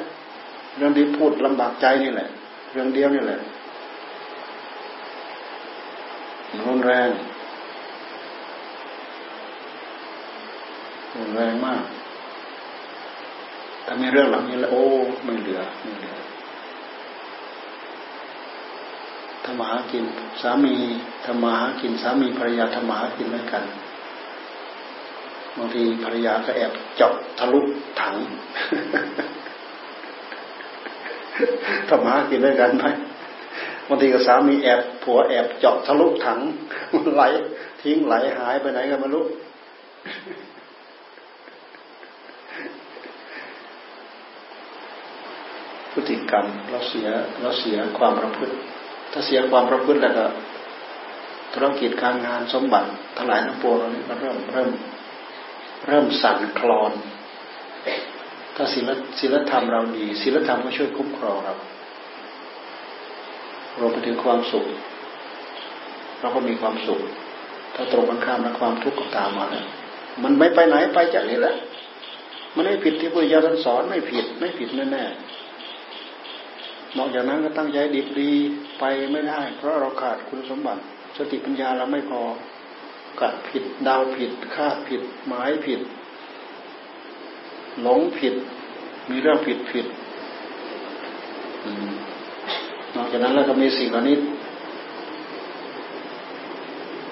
[0.77, 2.29] เรื่องที่พูดลำบากใจนี่แหละ
[2.73, 3.41] เรื่องเดียวนี่แหละ
[6.67, 7.09] รุนแรง
[11.17, 11.83] รุนแรงมาก
[13.85, 14.85] ถ้ามีเรื่องหลังนี้แล้วโอ้
[15.25, 16.15] ไม่เหลือไม่เหลือ
[19.45, 20.05] ทำมาหากิน
[20.43, 20.75] สามี
[21.25, 23.65] ทำมาหากินสามีภรรยาทำมาหากินด้วยกัน
[25.57, 27.61] บางทีภรรยาก็แอบเจาะทะลุ
[28.01, 28.17] ถัง
[31.89, 32.87] ทำมาหากินด้วยกันไหม
[33.93, 36.39] บางทีก็สามีแอบผัวแอบเจาะทะลุถัง
[37.15, 37.23] ไหล
[37.83, 39.25] ทิ้งไหลหายไปไหนกันไม่รู้
[45.93, 47.09] พฤติกรรมเราเสีย
[47.41, 48.55] เราเสียความประพฤติ
[49.13, 50.25] ถ้าเสียความประพฤติแล้วก็
[51.53, 54.71] ธุรกิจการงานสมบัติทั้งหลายทั้งปวงเรานี้ก็เริ่มเริ่ม
[55.87, 56.93] เริ่มสั่นคลอน
[58.57, 61.55] ถ้าศีลศีลธรรมเราดีศีลธรรมก็ช่วยคุ้มครองเรา
[63.79, 64.67] รวมไปถึงความสุข
[66.21, 67.01] เราก็มีความสุข
[67.75, 69.65] ถ้าตรงกันข้ามแล้วความทุกข์ก็ตามมาแล้ว
[70.23, 71.55] มันไม่ไปไหนไปจากนี้แหละ
[72.55, 75.05] มันไม่ผิดที่พุทธเจ้าท่านสอนไม่ผิดไม่ผิดแน่แน่
[76.97, 78.31] นอกจากนั้นก็ตั้งใจดีดี
[78.79, 80.81] ไปไม่ได้ เพราะเราขาดคุณสมบัติ
[81.17, 82.21] สติปัญญาเราไม่พอ
[83.21, 85.81] กัดผิดดาวผิดคาดผิด หมายผิด
[87.83, 88.35] หลงผิด
[89.11, 89.87] มีเรื่องผิดผิด
[91.65, 91.91] อืม
[93.11, 94.17] จากนั้นแล้วก็มีสิ่งเหล่านี้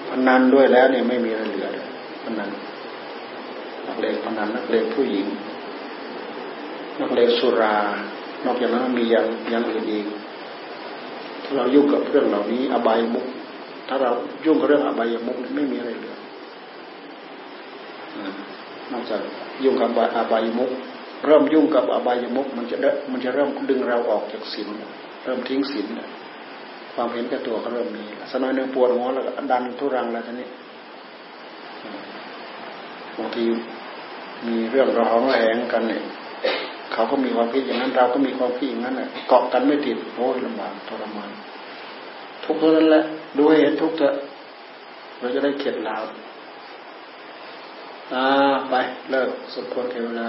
[0.09, 1.87] พนันด้วยแล้วเนี่ยไม่มีอะไรเหลือเลย
[2.25, 2.51] พนัน
[3.87, 5.27] นักเลงพนันนักเลงผู้หญิง
[7.01, 7.77] นักเลงสุรา
[8.45, 10.07] นอกจากนั้นมีอย่างอย่างอื่นอีก
[11.45, 13.27] ถ้าเรายุ่งกับเรื่องเหล่านี้ อบายมุก
[13.89, 14.11] ถ้าเรา
[14.47, 16.17] ยุ่งกับเรื่องอบายมุกไม่มีอะไรเหลือ
[18.93, 19.21] นอกจาก
[19.65, 20.71] ยุ่งกับอบายมุก
[21.27, 22.77] เริ่มยุ่งกับอบายมุกมันจะ
[23.11, 24.69] มันจะเริ่มดึงเราออกจากศีล
[25.23, 25.87] เริ่มทิ้งศีล
[26.95, 30.49] ความเห็นแก่ตัวก็เริ่มมีสนอยหนึ่งปวดหัวแล้วดันทุรังแล้วทีนี้
[33.17, 33.45] บางที
[34.47, 36.03] มีเรื่องระหองระแหงกันเนี่ย
[36.93, 38.95] เขาก็มีความคิดอย่างนั้น เราก็มีความคิดอย่างนั้น
[39.29, 41.31] เกาะกันไม่ติดโอ้ยลำบากทรมาน
[42.45, 43.03] ทุกเท่านั้นแหละ
[43.37, 44.15] ดูให้เห็นทุกเถอะ
[45.19, 46.03] เราจะได้เข็ดล้ว
[48.15, 48.25] อ่า
[48.71, 48.75] ไป
[49.11, 50.29] เลิกสมควรเทเวลา